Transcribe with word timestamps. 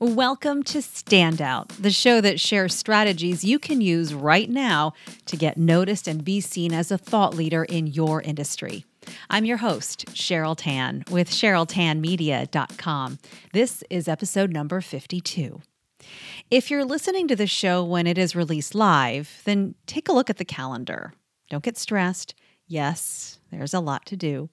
Welcome 0.00 0.62
to 0.62 0.78
Standout, 0.78 1.70
the 1.70 1.90
show 1.90 2.20
that 2.20 2.38
shares 2.38 2.72
strategies 2.72 3.42
you 3.42 3.58
can 3.58 3.80
use 3.80 4.14
right 4.14 4.48
now 4.48 4.92
to 5.26 5.36
get 5.36 5.56
noticed 5.56 6.06
and 6.06 6.24
be 6.24 6.40
seen 6.40 6.72
as 6.72 6.92
a 6.92 6.98
thought 6.98 7.34
leader 7.34 7.64
in 7.64 7.88
your 7.88 8.22
industry. 8.22 8.84
I'm 9.28 9.44
your 9.44 9.56
host, 9.56 10.06
Cheryl 10.10 10.56
Tan, 10.56 11.02
with 11.10 11.30
CherylTanMedia.com. 11.30 13.18
This 13.52 13.82
is 13.90 14.06
episode 14.06 14.52
number 14.52 14.80
52. 14.80 15.62
If 16.48 16.70
you're 16.70 16.84
listening 16.84 17.26
to 17.26 17.34
the 17.34 17.48
show 17.48 17.82
when 17.82 18.06
it 18.06 18.18
is 18.18 18.36
released 18.36 18.76
live, 18.76 19.42
then 19.46 19.74
take 19.86 20.08
a 20.08 20.12
look 20.12 20.30
at 20.30 20.36
the 20.36 20.44
calendar. 20.44 21.12
Don't 21.50 21.64
get 21.64 21.76
stressed. 21.76 22.36
Yes, 22.68 23.40
there's 23.50 23.74
a 23.74 23.80
lot 23.80 24.06
to 24.06 24.16
do. 24.16 24.48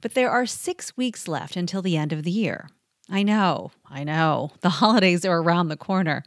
But 0.00 0.14
there 0.14 0.30
are 0.30 0.44
six 0.44 0.96
weeks 0.96 1.28
left 1.28 1.54
until 1.54 1.82
the 1.82 1.96
end 1.96 2.12
of 2.12 2.24
the 2.24 2.32
year. 2.32 2.68
I 3.12 3.22
know, 3.22 3.72
I 3.84 4.04
know, 4.04 4.52
the 4.62 4.70
holidays 4.80 5.26
are 5.26 5.42
around 5.42 5.68
the 5.68 5.76
corner. 5.76 6.24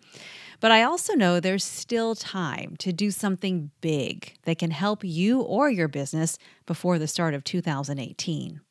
But 0.59 0.71
I 0.71 0.83
also 0.83 1.13
know 1.13 1.39
there's 1.39 1.63
still 1.63 2.13
time 2.13 2.75
to 2.77 2.93
do 2.93 3.09
something 3.09 3.71
big 3.81 4.35
that 4.43 4.59
can 4.59 4.69
help 4.69 5.03
you 5.03 5.41
or 5.41 5.69
your 5.69 5.87
business 5.87 6.37
before 6.67 6.99
the 6.99 7.07
start 7.07 7.33
of 7.33 7.43
2018. 7.43 8.61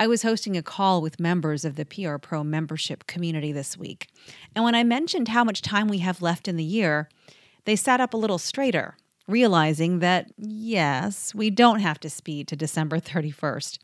I 0.00 0.06
was 0.06 0.22
hosting 0.22 0.56
a 0.56 0.62
call 0.62 1.02
with 1.02 1.20
members 1.20 1.66
of 1.66 1.76
the 1.76 1.84
PR 1.84 2.16
Pro 2.16 2.42
membership 2.42 3.06
community 3.06 3.52
this 3.52 3.76
week. 3.76 4.08
And 4.56 4.64
when 4.64 4.74
I 4.74 4.82
mentioned 4.82 5.28
how 5.28 5.44
much 5.44 5.60
time 5.60 5.88
we 5.88 5.98
have 5.98 6.22
left 6.22 6.48
in 6.48 6.56
the 6.56 6.64
year, 6.64 7.10
they 7.66 7.76
sat 7.76 8.00
up 8.00 8.14
a 8.14 8.16
little 8.16 8.38
straighter 8.38 8.96
realizing 9.28 10.00
that, 10.00 10.32
yes, 10.36 11.34
we 11.34 11.50
don't 11.50 11.80
have 11.80 12.00
to 12.00 12.10
speed 12.10 12.48
to 12.48 12.56
December 12.56 12.98
31st. 12.98 13.78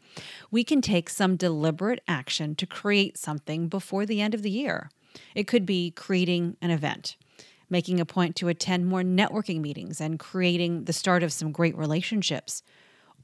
We 0.51 0.65
can 0.65 0.81
take 0.81 1.09
some 1.09 1.37
deliberate 1.37 2.03
action 2.09 2.55
to 2.57 2.67
create 2.67 3.17
something 3.17 3.69
before 3.69 4.05
the 4.07 4.21
end 4.21 4.35
of 4.35 4.43
the 4.43 4.51
year. 4.51 4.91
It 5.35 5.47
could 5.47 5.65
be 5.65 5.91
creating 5.91 6.57
an 6.61 6.71
event, 6.71 7.17
making 7.71 8.01
a 8.01 8.07
point 8.07 8.37
to 8.37 8.49
attend 8.49 8.87
more 8.87 9.03
networking 9.03 9.61
meetings, 9.61 10.01
and 10.01 10.19
creating 10.19 10.85
the 10.85 10.93
start 10.93 11.23
of 11.23 11.33
some 11.33 11.53
great 11.53 11.77
relationships. 11.77 12.63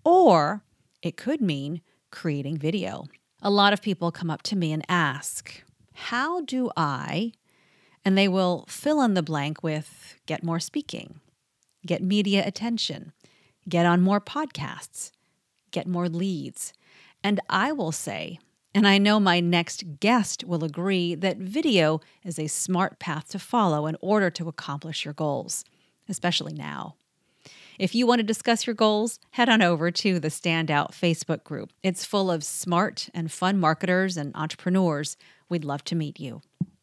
Or 0.05 0.62
it 1.03 1.17
could 1.17 1.41
mean 1.41 1.81
creating 2.11 2.59
video. 2.59 3.06
A 3.43 3.51
lot 3.51 3.73
of 3.73 3.83
people 3.83 4.11
come 4.11 4.31
up 4.31 4.43
to 4.43 4.56
me 4.56 4.73
and 4.73 4.84
ask, 4.89 5.62
How 5.93 6.41
do 6.43 6.71
I? 6.77 7.33
And 8.05 8.17
they 8.17 8.28
will 8.28 8.65
fill 8.69 9.03
in 9.03 9.15
the 9.15 9.23
blank 9.23 9.62
with 9.62 10.17
get 10.27 10.43
more 10.43 10.61
speaking, 10.61 11.21
get 11.87 12.03
media 12.03 12.47
attention, 12.47 13.13
get 13.69 13.87
on 13.87 14.01
more 14.01 14.21
podcasts, 14.21 15.11
get 15.71 15.87
more 15.87 16.09
leads. 16.09 16.73
And 17.23 17.41
I 17.49 17.73
will 17.73 17.93
say, 17.93 18.39
and 18.75 18.89
I 18.89 18.99
know 18.99 19.21
my 19.21 19.41
next 19.41 20.01
guest 20.01 20.45
will 20.45 20.65
agree, 20.65 21.15
that 21.15 21.39
video 21.39 22.01
is 22.25 22.39
a 22.39 22.49
smart 22.49 22.99
path 22.99 23.29
to 23.29 23.39
follow 23.39 23.87
in 23.87 23.97
order 24.01 24.31
to 24.31 24.49
accomplish 24.49 25.05
your 25.05 25.15
goals, 25.15 25.65
especially 26.09 26.53
now. 26.53 26.97
If 27.79 27.95
you 27.95 28.07
want 28.07 28.21
to 28.21 28.25
discuss 28.25 28.67
your 28.67 28.75
goals, 28.75 29.19
head 29.33 29.49
on 29.49 29.62
over 29.62 29.91
to 29.91 30.21
the 30.21 30.29
Standout 30.29 30.93
Facebook 30.93 31.43
group. 31.45 31.73
It's 31.83 32.05
full 32.05 32.31
of 32.31 32.45
smart 32.45 33.09
and 33.12 33.33
fun 33.33 33.59
marketers 33.59 34.17
and 34.17 34.35
entrepreneurs. 34.37 35.17
We'd 35.49 35.65
love 35.65 35.85
to 35.85 35.97
meet 35.97 36.21
you. 36.21 36.41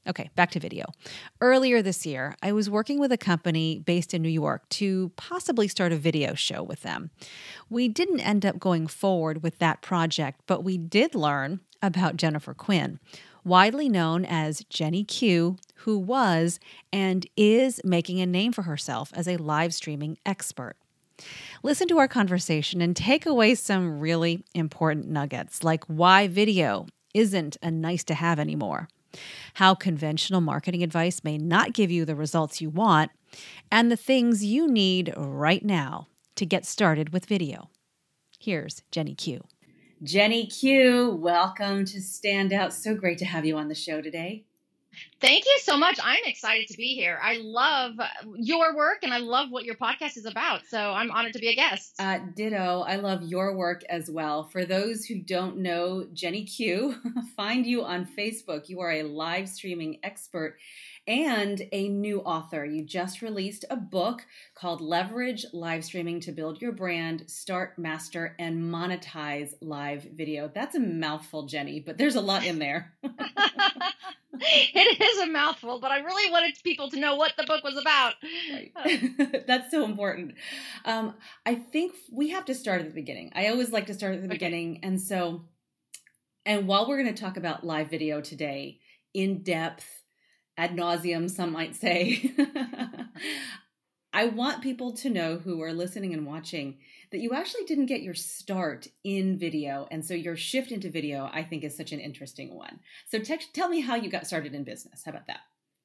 Okay, 0.08 0.32
back 0.36 0.50
to 0.52 0.60
video. 0.60 0.86
Earlier 1.42 1.84
this 1.84 2.08
year, 2.08 2.36
I 2.42 2.54
was 2.54 2.72
working 2.72 3.00
with 3.00 3.12
a 3.12 3.18
company 3.18 3.80
based 3.80 4.16
in 4.16 4.24
New 4.24 4.30
York 4.30 4.68
to 4.70 5.12
possibly 5.16 5.68
start 5.68 5.92
a 5.92 5.98
video 5.98 6.34
show 6.34 6.64
with 6.64 6.82
them. 6.82 7.12
We 7.70 7.88
didn't 7.88 8.22
end 8.22 8.44
up 8.44 8.60
going 8.60 8.88
forward 8.88 9.44
with 9.44 9.60
that 9.60 9.84
project, 9.84 10.42
but 10.48 10.64
we 10.64 10.80
did 10.80 11.14
learn 11.14 11.60
about 11.84 12.18
Jennifer 12.18 12.56
Quinn, 12.56 13.00
widely 13.44 13.90
known 13.90 14.26
as 14.26 14.64
Jenny 14.70 15.04
Q, 15.04 15.58
who 15.76 16.00
was 16.00 16.60
and 16.92 17.28
is 17.38 17.80
making 17.84 18.20
a 18.22 18.26
name 18.26 18.54
for 18.54 18.64
herself 18.64 19.12
as 19.14 19.28
a 19.28 19.38
live 19.38 19.74
streaming 19.74 20.18
expert. 20.26 20.78
Listen 21.62 21.88
to 21.88 22.00
our 22.00 22.08
conversation 22.08 22.82
and 22.82 22.96
take 22.96 23.28
away 23.28 23.54
some 23.54 24.00
really 24.00 24.44
important 24.56 25.08
nuggets, 25.08 25.64
like 25.64 25.84
why 25.86 26.28
video 26.28 26.88
isn't 27.14 27.58
a 27.62 27.70
nice 27.70 28.04
to 28.06 28.16
have 28.16 28.40
anymore 28.40 28.88
how 29.56 29.76
conventional 29.76 30.42
marketing 30.42 30.84
advice 30.84 31.24
may 31.24 31.38
not 31.38 31.74
give 31.74 31.92
you 31.92 32.06
the 32.06 32.16
results 32.16 32.62
you 32.62 32.70
want, 32.70 33.12
and 33.72 33.92
the 33.92 33.98
things 33.98 34.44
you 34.44 34.68
need 34.68 35.14
right 35.18 35.64
now 35.64 36.08
to 36.36 36.46
get 36.46 36.66
started 36.66 37.14
with 37.14 37.26
video. 37.26 37.70
Here's 38.40 38.84
Jenny 38.92 39.16
Q. 39.16 39.44
Jenny 40.04 40.48
Q, 40.48 41.12
welcome 41.12 41.86
to 41.86 42.00
Standout. 42.00 42.72
So 42.72 42.96
great 42.96 43.20
to 43.20 43.26
have 43.26 43.46
you 43.46 43.58
on 43.58 43.68
the 43.68 43.76
show 43.76 44.02
today. 44.02 44.46
Thank 45.20 45.46
you 45.46 45.58
so 45.62 45.78
much. 45.78 46.00
I'm 46.04 46.24
excited 46.26 46.68
to 46.70 46.78
be 46.78 46.96
here. 46.96 47.20
I 47.22 47.38
love 47.38 47.94
your 48.36 48.76
work 48.76 49.00
and 49.04 49.14
I 49.14 49.18
love 49.18 49.52
what 49.52 49.66
your 49.66 49.76
podcast 49.76 50.18
is 50.18 50.26
about. 50.26 50.66
So 50.68 50.80
I'm 50.80 51.12
honored 51.12 51.34
to 51.34 51.40
be 51.40 51.50
a 51.50 51.56
guest. 51.56 51.96
Uh, 52.00 52.20
ditto. 52.36 52.84
I 52.88 52.96
love 52.96 53.24
your 53.24 53.56
work 53.56 53.84
as 53.90 54.10
well. 54.10 54.46
For 54.46 54.66
those 54.66 55.06
who 55.06 55.20
don't 55.20 55.58
know 55.58 56.08
Jenny 56.14 56.44
Q, 56.44 56.96
find 57.38 57.66
you 57.66 57.84
on 57.84 58.06
Facebook. 58.06 58.68
You 58.68 58.80
are 58.82 58.92
a 58.92 59.04
live 59.04 59.48
streaming 59.48 60.00
expert 60.04 60.58
and 61.08 61.62
a 61.72 61.88
new 61.90 62.20
author. 62.20 62.64
You 62.64 62.84
just 62.84 63.22
released 63.22 63.66
a 63.70 63.76
book 63.76 64.26
called 64.56 64.82
Leverage 64.82 65.46
Live 65.54 65.84
Streaming 65.84 66.20
to 66.22 66.32
Build 66.32 66.62
Your 66.62 66.72
Brand, 66.72 67.30
Start, 67.30 67.78
Master, 67.80 68.36
and 68.40 68.72
Monetize 68.72 69.54
Live 69.62 70.04
Video. 70.04 70.52
That's 70.54 70.76
a 70.76 70.80
mouthful, 70.80 71.48
Jenny, 71.48 71.80
but 71.80 71.98
there's 71.98 72.16
a 72.16 72.22
lot 72.22 72.46
in 72.46 72.60
there. 72.60 72.94
it 74.34 75.02
is 75.02 75.20
a 75.20 75.28
mouthful, 75.28 75.80
but 75.80 75.92
I 75.92 76.00
really 76.00 76.32
wanted 76.32 76.56
people 76.64 76.90
to 76.92 77.00
know 77.00 77.16
what 77.16 77.34
the 77.38 77.44
book 77.44 77.64
was 77.64 77.78
about. 77.78 78.14
Right. 78.52 79.46
That's 79.48 79.72
so 79.72 79.86
important. 79.86 80.36
Um, 80.86 81.16
I 81.46 81.56
think 81.56 81.94
we 82.12 82.30
have 82.30 82.46
to 82.46 82.56
start 82.56 82.82
at 82.82 82.88
the 82.88 82.94
beginning. 82.94 83.32
I 83.36 83.48
always 83.48 83.72
like 83.72 83.88
to 83.88 83.94
start 83.94 84.16
at 84.16 84.22
the 84.22 84.28
okay. 84.28 84.36
beginning. 84.36 84.80
And 84.84 85.02
so, 85.02 85.46
and 86.46 86.68
while 86.68 86.88
we're 86.88 87.02
going 87.02 87.14
to 87.14 87.22
talk 87.22 87.38
about 87.38 87.66
live 87.66 87.90
video 87.90 88.22
today 88.22 88.80
in 89.14 89.44
depth, 89.44 90.01
ad 90.58 90.76
nauseum, 90.76 91.30
some 91.30 91.52
might 91.52 91.76
say, 91.76 92.34
I 94.14 94.26
want 94.26 94.62
people 94.62 94.92
to 94.98 95.10
know 95.10 95.38
who 95.38 95.62
are 95.62 95.74
listening 95.74 96.14
and 96.14 96.26
watching 96.26 96.80
that 97.12 97.20
you 97.20 97.32
actually 97.34 97.64
didn't 97.66 97.86
get 97.86 98.02
your 98.02 98.14
start 98.14 98.88
in 99.04 99.38
video. 99.38 99.88
And 99.90 100.06
so 100.06 100.14
your 100.14 100.36
shift 100.36 100.72
into 100.72 100.90
video, 100.90 101.30
I 101.32 101.44
think, 101.44 101.64
is 101.64 101.76
such 101.76 101.92
an 101.92 102.00
interesting 102.00 102.54
one. 102.56 102.80
So 103.10 103.20
te- 103.20 103.38
tell 103.54 103.70
me 103.70 103.82
how 103.82 103.96
you 103.96 104.10
got 104.10 104.28
started 104.28 104.54
in 104.54 104.64
business. 104.64 105.04
How 105.06 105.12
about 105.12 105.28
that? 105.28 105.42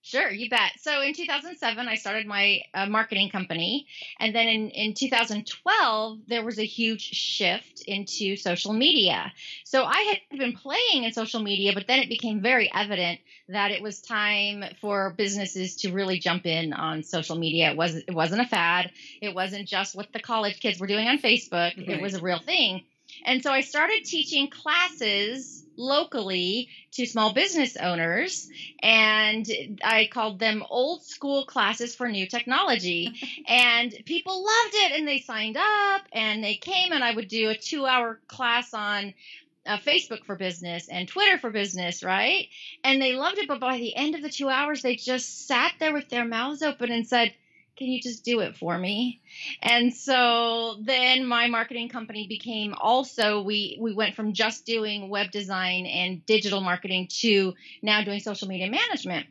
Sure, 0.07 0.31
you 0.31 0.49
bet. 0.49 0.71
So 0.79 1.03
in 1.03 1.15
2007, 1.15 1.89
I 1.89 1.97
started 1.97 2.29
my 2.29 2.61
uh, 2.73 2.87
marketing 2.87 3.29
company. 3.29 3.89
And 4.21 4.33
then 4.33 4.47
in, 4.47 4.71
in 4.71 4.95
2012, 4.95 6.19
there 6.29 6.45
was 6.45 6.61
a 6.61 6.65
huge 6.65 7.01
shift 7.01 7.83
into 7.89 8.37
social 8.37 8.73
media. 8.73 9.33
So 9.65 9.83
I 9.83 9.99
had 10.31 10.39
been 10.39 10.53
playing 10.53 11.03
in 11.03 11.13
social 11.13 11.41
media, 11.43 11.73
but 11.75 11.89
then 11.89 11.99
it 11.99 12.09
became 12.09 12.41
very 12.41 12.71
evident 12.73 13.19
that 13.49 13.73
it 13.73 13.83
was 13.83 14.01
time 14.01 14.63
for 14.81 15.13
businesses 15.19 15.75
to 15.79 15.93
really 15.93 16.21
jump 16.21 16.47
in 16.47 16.73
on 16.73 17.03
social 17.03 17.35
media. 17.35 17.73
It, 17.73 17.77
was, 17.77 17.97
it 17.97 18.15
wasn't 18.15 18.43
a 18.43 18.47
fad, 18.47 18.93
it 19.21 19.35
wasn't 19.35 19.67
just 19.67 19.97
what 19.97 20.13
the 20.13 20.21
college 20.21 20.61
kids 20.61 20.79
were 20.79 20.87
doing 20.87 21.09
on 21.09 21.19
Facebook, 21.19 21.77
right. 21.77 21.89
it 21.89 22.01
was 22.01 22.15
a 22.15 22.23
real 22.23 22.39
thing. 22.39 22.85
And 23.25 23.43
so 23.43 23.51
I 23.51 23.61
started 23.61 24.05
teaching 24.05 24.49
classes 24.49 25.65
locally 25.77 26.69
to 26.93 27.07
small 27.07 27.33
business 27.35 27.77
owners 27.77 28.49
and 28.83 29.47
I 29.85 30.09
called 30.11 30.39
them 30.39 30.65
old 30.69 31.05
school 31.05 31.45
classes 31.45 31.95
for 31.95 32.09
new 32.09 32.27
technology 32.27 33.13
and 33.49 33.95
people 34.07 34.43
loved 34.43 34.75
it 34.75 34.93
and 34.93 35.07
they 35.07 35.19
signed 35.19 35.57
up 35.59 36.03
and 36.13 36.43
they 36.43 36.57
came 36.57 36.93
and 36.93 37.05
I 37.05 37.15
would 37.15 37.29
do 37.29 37.51
a 37.51 37.57
2 37.57 37.85
hour 37.85 38.21
class 38.27 38.73
on 38.73 39.13
uh, 39.67 39.79
Facebook 39.79 40.25
for 40.25 40.37
business 40.37 40.89
and 40.89 41.09
Twitter 41.09 41.39
for 41.39 41.51
business, 41.51 42.05
right? 42.05 42.49
And 42.85 43.03
they 43.03 43.13
loved 43.13 43.39
it 43.39 43.49
but 43.49 43.61
by 43.61 43.79
the 43.79 43.95
end 43.95 44.15
of 44.15 44.23
the 44.23 44.31
2 44.31 44.49
hours 44.49 44.83
they 44.83 44.97
just 44.97 45.47
sat 45.47 45.73
there 45.79 45.93
with 45.93 46.09
their 46.09 46.25
mouths 46.25 46.63
open 46.63 46.91
and 46.91 47.07
said 47.07 47.35
can 47.77 47.89
you 47.89 48.01
just 48.01 48.25
do 48.25 48.41
it 48.41 48.57
for 48.57 48.77
me? 48.77 49.21
And 49.63 49.93
so 49.95 50.77
then 50.81 51.27
my 51.27 51.47
marketing 51.49 51.89
company 51.89 52.27
became 52.27 52.75
also 52.75 53.43
we 53.43 53.79
we 53.81 53.95
went 53.95 54.15
from 54.15 54.33
just 54.33 54.65
doing 54.65 55.09
web 55.09 55.31
design 55.31 55.87
and 55.87 56.25
digital 56.27 56.61
marketing 56.61 57.09
to 57.21 57.55
now 57.83 58.03
doing 58.03 58.21
social 58.21 58.49
media 58.49 58.71
management 58.71 59.27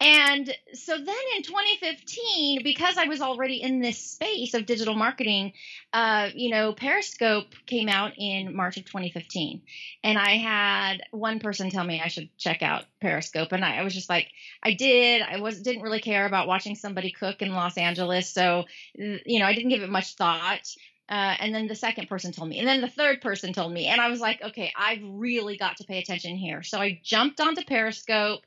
and 0.00 0.54
so 0.74 0.96
then 0.96 1.16
in 1.36 1.42
2015, 1.42 2.62
because 2.62 2.98
I 2.98 3.06
was 3.06 3.20
already 3.20 3.62
in 3.62 3.80
this 3.80 3.98
space 3.98 4.54
of 4.54 4.66
digital 4.66 4.94
marketing, 4.94 5.52
uh, 5.92 6.30
you 6.34 6.50
know, 6.50 6.72
Periscope 6.72 7.46
came 7.66 7.88
out 7.88 8.12
in 8.18 8.54
March 8.54 8.76
of 8.76 8.84
2015. 8.84 9.62
And 10.02 10.18
I 10.18 10.36
had 10.36 11.02
one 11.10 11.38
person 11.38 11.70
tell 11.70 11.84
me 11.84 12.02
I 12.04 12.08
should 12.08 12.28
check 12.36 12.62
out 12.62 12.84
Periscope. 13.00 13.52
And 13.52 13.64
I, 13.64 13.78
I 13.78 13.82
was 13.82 13.94
just 13.94 14.08
like, 14.08 14.28
I 14.62 14.74
did. 14.74 15.22
I 15.22 15.40
was 15.40 15.62
didn't 15.62 15.82
really 15.82 16.00
care 16.00 16.26
about 16.26 16.48
watching 16.48 16.74
somebody 16.74 17.10
cook 17.10 17.40
in 17.40 17.52
Los 17.52 17.78
Angeles. 17.78 18.30
So, 18.30 18.64
you 18.94 19.38
know, 19.38 19.46
I 19.46 19.54
didn't 19.54 19.70
give 19.70 19.82
it 19.82 19.90
much 19.90 20.14
thought 20.14 20.66
Uh, 21.08 21.36
and 21.38 21.54
then 21.54 21.66
the 21.66 21.74
second 21.74 22.08
person 22.08 22.32
told 22.32 22.48
me, 22.48 22.58
and 22.58 22.66
then 22.66 22.80
the 22.80 22.88
third 22.88 23.20
person 23.20 23.52
told 23.52 23.72
me, 23.72 23.86
and 23.86 24.00
I 24.00 24.08
was 24.08 24.20
like, 24.20 24.42
okay, 24.42 24.72
I've 24.74 25.02
really 25.04 25.56
got 25.58 25.76
to 25.76 25.84
pay 25.84 25.98
attention 25.98 26.36
here. 26.36 26.62
So 26.62 26.80
I 26.80 26.98
jumped 27.02 27.40
onto 27.40 27.62
Periscope 27.62 28.40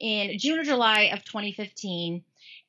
in 0.00 0.38
June 0.38 0.58
or 0.58 0.64
July 0.64 1.10
of 1.12 1.24
2015, 1.24 2.22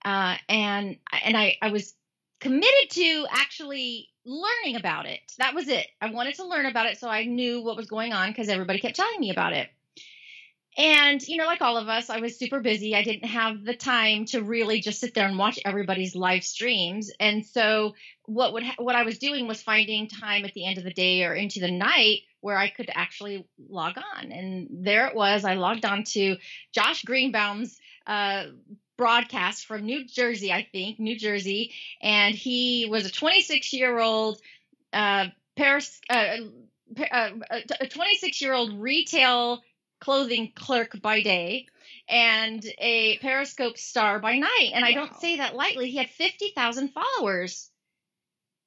uh, 0.06 0.36
and 0.50 0.98
and 1.24 1.38
I, 1.38 1.58
I 1.62 1.72
was 1.72 1.94
committed 2.40 2.90
to 2.92 3.26
actually 3.32 4.10
learning 4.26 4.76
about 4.76 5.06
it. 5.06 5.20
That 5.38 5.56
was 5.56 5.68
it. 5.68 5.88
I 6.02 6.12
wanted 6.12 6.36
to 6.36 6.46
learn 6.46 6.66
about 6.66 6.86
it 6.86 7.00
so 7.00 7.08
I 7.08 7.24
knew 7.24 7.62
what 7.62 7.78
was 7.78 7.88
going 7.88 8.14
on 8.14 8.30
because 8.30 8.50
everybody 8.50 8.80
kept 8.80 8.96
telling 8.96 9.20
me 9.20 9.32
about 9.32 9.54
it. 9.54 9.70
And, 10.78 11.22
you 11.28 11.38
know, 11.38 11.46
like 11.46 11.62
all 11.62 11.78
of 11.78 11.90
us, 11.90 12.10
I 12.10 12.22
was 12.22 12.38
super 12.38 12.62
busy. 12.62 12.96
I 12.96 13.04
didn't 13.04 13.28
have 13.28 13.64
the 13.66 13.76
time 13.76 14.26
to 14.28 14.42
really 14.42 14.80
just 14.80 15.02
sit 15.02 15.14
there 15.14 15.28
and 15.28 15.38
watch 15.38 15.60
everybody's 15.66 16.16
live 16.16 16.46
streams. 16.46 17.12
And 17.20 17.46
so 17.46 17.94
what 18.26 18.54
would 18.54 18.64
ha- 18.64 18.76
what 18.78 18.96
I 18.96 19.04
was 19.04 19.18
doing 19.18 19.48
was 19.48 19.62
finding 19.62 20.08
time 20.08 20.46
at 20.46 20.54
the 20.54 20.66
end 20.66 20.78
of 20.78 20.86
the 20.86 20.94
day 20.94 21.26
or 21.26 21.34
into 21.34 21.60
the 21.60 21.72
night 21.72 22.22
where 22.40 22.58
I 22.58 22.70
could 22.70 22.90
actually 22.94 23.46
log 23.70 23.98
on. 23.98 24.32
And 24.32 24.68
there 24.72 25.08
it 25.08 25.16
was. 25.16 25.44
I 25.44 25.56
logged 25.56 25.84
on 25.84 26.06
to 26.06 26.38
Josh 26.72 27.04
Greenbaum's 27.04 27.78
uh, 28.08 28.46
broadcast 28.98 29.66
from 29.66 29.86
New 29.86 30.06
Jersey, 30.06 30.54
I 30.54 30.68
think, 30.72 31.00
New 31.00 31.18
Jersey, 31.18 31.74
and 32.02 32.34
he 32.34 32.88
was 32.90 33.06
a 33.06 33.12
26 33.12 33.74
year 33.74 34.00
old 34.00 34.40
uh, 34.94 35.28
Paris, 35.56 36.00
uh, 36.10 36.38
uh 37.12 37.30
a 37.80 37.88
26 37.88 38.42
year 38.42 38.54
old 38.54 38.74
retail 38.74 39.62
clothing 40.02 40.52
clerk 40.54 41.02
by 41.02 41.22
day 41.22 41.68
and 42.10 42.66
a 42.78 43.18
Periscope 43.20 43.78
star 43.78 44.20
by 44.20 44.38
night. 44.38 44.72
And 44.74 44.84
wow. 44.84 44.90
I 44.90 44.94
don't 44.94 45.16
say 45.22 45.38
that 45.38 45.56
lightly. 45.56 45.90
He 45.90 45.98
had 45.98 46.10
50,000 46.10 46.90
followers 46.90 47.72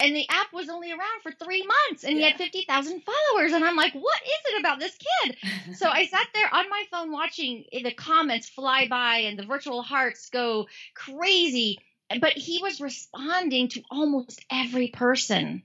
and 0.00 0.14
the 0.14 0.28
app 0.28 0.52
was 0.52 0.68
only 0.68 0.90
around 0.90 1.22
for 1.22 1.32
three 1.32 1.64
months 1.66 2.04
and 2.04 2.14
yeah. 2.18 2.26
he 2.26 2.30
had 2.32 2.38
50,000 2.38 3.02
followers. 3.02 3.52
And 3.52 3.64
I'm 3.64 3.76
like, 3.76 3.92
what 3.92 4.20
is 4.22 4.54
it 4.54 4.60
about 4.60 4.80
this 4.80 4.96
kid? 4.96 5.36
so 5.76 5.88
I 5.88 6.06
sat 6.06 6.26
there 6.34 6.52
on 6.52 6.68
my 6.68 6.84
phone 6.90 7.12
watching 7.12 7.64
the 7.72 7.92
comments 7.92 8.48
fly 8.48 8.88
by 8.88 9.18
and 9.18 9.38
the 9.38 9.46
virtual 9.46 9.82
hearts 9.82 10.30
go 10.30 10.66
crazy. 10.94 11.78
But 12.20 12.32
he 12.32 12.60
was 12.62 12.80
responding 12.80 13.68
to 13.68 13.82
almost 13.90 14.44
every 14.50 14.88
person, 14.88 15.62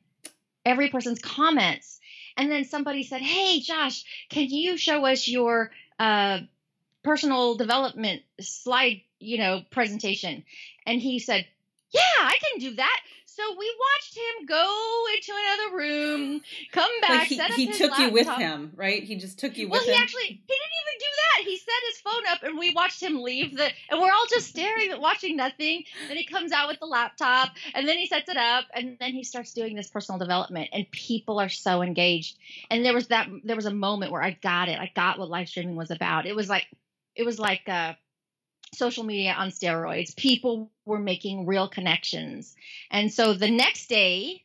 every 0.66 0.90
person's 0.90 1.20
comments. 1.20 1.99
And 2.38 2.52
then 2.52 2.66
somebody 2.66 3.04
said, 3.04 3.22
Hey, 3.22 3.60
Josh, 3.60 4.04
can 4.30 4.50
you 4.50 4.78
show 4.78 5.06
us 5.06 5.28
your 5.28 5.72
uh, 5.98 6.40
personal 7.04 7.56
development 7.56 8.22
slide, 8.40 9.02
you 9.20 9.38
know, 9.38 9.62
presentation? 9.72 10.44
And 10.86 11.02
he 11.02 11.20
said, 11.20 11.46
Yeah, 11.92 12.02
I 12.20 12.38
can 12.38 12.60
do 12.60 12.76
that. 12.76 13.00
So 13.40 13.56
we 13.58 13.74
watched 13.80 14.18
him 14.18 14.46
go 14.48 15.06
into 15.16 15.32
another 15.32 15.78
room, 15.78 16.42
come 16.74 16.90
back. 17.00 17.32
Like 17.32 17.54
he, 17.54 17.68
he 17.68 17.72
took 17.72 17.92
laptop. 17.92 18.00
you 18.00 18.12
with 18.12 18.28
him, 18.28 18.74
right? 18.76 19.02
He 19.02 19.16
just 19.16 19.40
took 19.40 19.58
you 19.58 19.70
well, 19.70 19.80
with 19.80 19.88
him. 19.88 19.94
Well, 19.94 19.98
he 19.98 20.04
actually 20.04 20.26
he 20.26 20.34
didn't 20.34 20.76
even 20.82 21.00
do 21.00 21.06
that. 21.16 21.46
He 21.46 21.58
set 21.58 21.74
his 21.88 22.02
phone 22.02 22.24
up, 22.28 22.44
and 22.44 22.60
we 22.60 22.74
watched 22.74 23.02
him 23.02 23.22
leave 23.22 23.56
the. 23.56 23.70
And 23.90 24.02
we're 24.02 24.12
all 24.12 24.26
just 24.30 24.50
staring 24.50 24.92
watching 25.00 25.38
nothing. 25.38 25.86
Then 26.10 26.18
he 26.18 26.26
comes 26.26 26.52
out 26.52 26.68
with 26.68 26.82
the 26.82 26.86
laptop, 26.86 27.52
and 27.74 27.88
then 27.88 27.98
he 27.98 28.08
sets 28.08 28.28
it 28.28 28.36
up, 28.36 28.66
and 28.74 28.98
then 29.00 29.14
he 29.14 29.24
starts 29.24 29.54
doing 29.54 29.74
this 29.74 29.90
personal 29.90 30.20
development. 30.20 30.72
And 30.74 30.92
people 30.92 31.40
are 31.40 31.48
so 31.48 31.82
engaged. 31.82 32.38
And 32.70 32.84
there 32.84 32.94
was 32.94 33.08
that. 33.08 33.30
There 33.46 33.56
was 33.56 33.68
a 33.68 33.74
moment 33.74 34.12
where 34.12 34.22
I 34.22 34.32
got 34.32 34.68
it. 34.68 34.78
I 34.78 34.92
got 34.94 35.18
what 35.18 35.30
live 35.30 35.48
streaming 35.48 35.78
was 35.78 35.92
about. 35.92 36.26
It 36.26 36.36
was 36.36 36.50
like, 36.50 36.68
it 37.16 37.24
was 37.24 37.40
like. 37.40 37.70
Uh, 37.70 37.94
social 38.74 39.04
media 39.04 39.34
on 39.34 39.50
steroids. 39.50 40.16
People 40.16 40.72
were 40.86 41.00
making 41.00 41.46
real 41.46 41.68
connections. 41.68 42.56
And 42.92 43.12
so 43.12 43.34
the 43.34 43.50
next 43.50 43.88
day, 43.88 44.44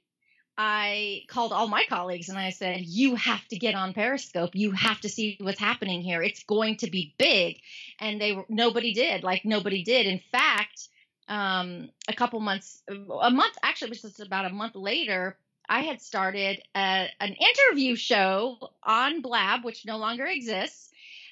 I 0.56 1.22
called 1.26 1.52
all 1.52 1.66
my 1.66 1.84
colleagues 1.88 2.28
and 2.28 2.38
I 2.38 2.50
said, 2.50 2.82
You 2.82 3.16
have 3.16 3.46
to 3.48 3.56
get 3.56 3.74
on 3.74 3.92
Periscope. 3.92 4.54
You 4.54 4.70
have 4.72 5.00
to 5.00 5.08
see 5.08 5.36
what's 5.40 5.58
happening 5.58 6.00
here. 6.00 6.22
It's 6.22 6.44
going 6.44 6.76
to 6.78 6.90
be 6.90 7.14
big. 7.18 7.58
And 7.98 8.20
they 8.20 8.32
were, 8.32 8.44
nobody 8.48 8.92
did. 8.92 9.24
Like, 9.24 9.44
nobody 9.44 9.82
did. 9.82 10.06
In 10.06 10.20
fact, 10.30 10.88
um, 11.28 11.88
a 12.06 12.12
couple 12.12 12.38
months, 12.38 12.82
a 12.88 13.30
month, 13.30 13.54
actually, 13.62 13.88
it 13.88 13.90
was 13.90 14.02
just 14.02 14.20
about 14.20 14.44
a 14.44 14.50
month 14.50 14.76
later, 14.76 15.36
I 15.68 15.80
had 15.80 16.00
started 16.00 16.62
a, 16.74 17.08
an 17.20 17.34
interview 17.34 17.96
show 17.96 18.70
on 18.82 19.22
Blab, 19.22 19.64
which 19.64 19.86
no 19.86 19.96
longer 19.96 20.26
exists. 20.26 20.90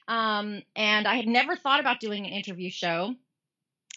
Um, 0.09 0.63
and 0.77 1.07
I 1.07 1.17
had 1.17 1.27
never 1.27 1.57
thought 1.57 1.81
about 1.81 2.01
doing 2.01 2.27
an 2.27 2.33
interview 2.33 2.71
show. 2.71 3.15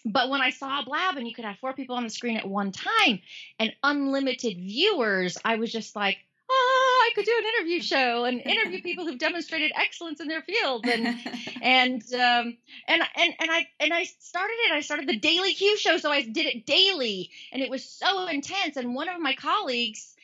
But 0.04 0.30
when 0.30 0.40
I 0.40 0.50
saw 0.50 0.84
Blab 0.84 1.16
and 1.16 1.26
you 1.26 1.34
could 1.34 1.44
have 1.44 1.58
four 1.58 1.72
people 1.72 1.96
on 1.96 2.04
the 2.04 2.10
screen 2.10 2.36
at 2.36 2.48
one 2.48 2.70
time 2.70 3.20
and 3.58 3.74
unlimited 3.82 4.56
viewers, 4.56 5.36
I 5.44 5.56
was 5.56 5.72
just 5.72 5.96
like, 5.96 6.18
oh, 6.48 7.10
I 7.10 7.14
could 7.14 7.24
do 7.24 7.34
an 7.36 7.44
interview 7.44 7.80
show 7.80 8.24
and 8.24 8.40
interview 8.40 8.82
people 8.82 9.04
who've 9.04 9.18
demonstrated 9.18 9.72
excellence 9.74 10.20
in 10.20 10.28
their 10.28 10.42
field. 10.42 10.86
And 10.86 11.06
and 11.62 12.02
um, 12.14 12.56
and 12.86 13.02
and 13.16 13.34
and 13.40 13.50
I 13.50 13.66
and 13.80 13.92
I 13.92 14.04
started 14.04 14.54
it. 14.66 14.72
I 14.72 14.80
started 14.80 15.08
the 15.08 15.18
Daily 15.18 15.54
Q 15.54 15.76
show, 15.76 15.96
so 15.98 16.10
I 16.10 16.22
did 16.22 16.46
it 16.46 16.66
daily, 16.66 17.30
and 17.52 17.62
it 17.62 17.70
was 17.70 17.84
so 17.84 18.28
intense. 18.28 18.76
And 18.76 18.94
one 18.94 19.08
of 19.08 19.20
my 19.20 19.34
colleagues 19.34 20.14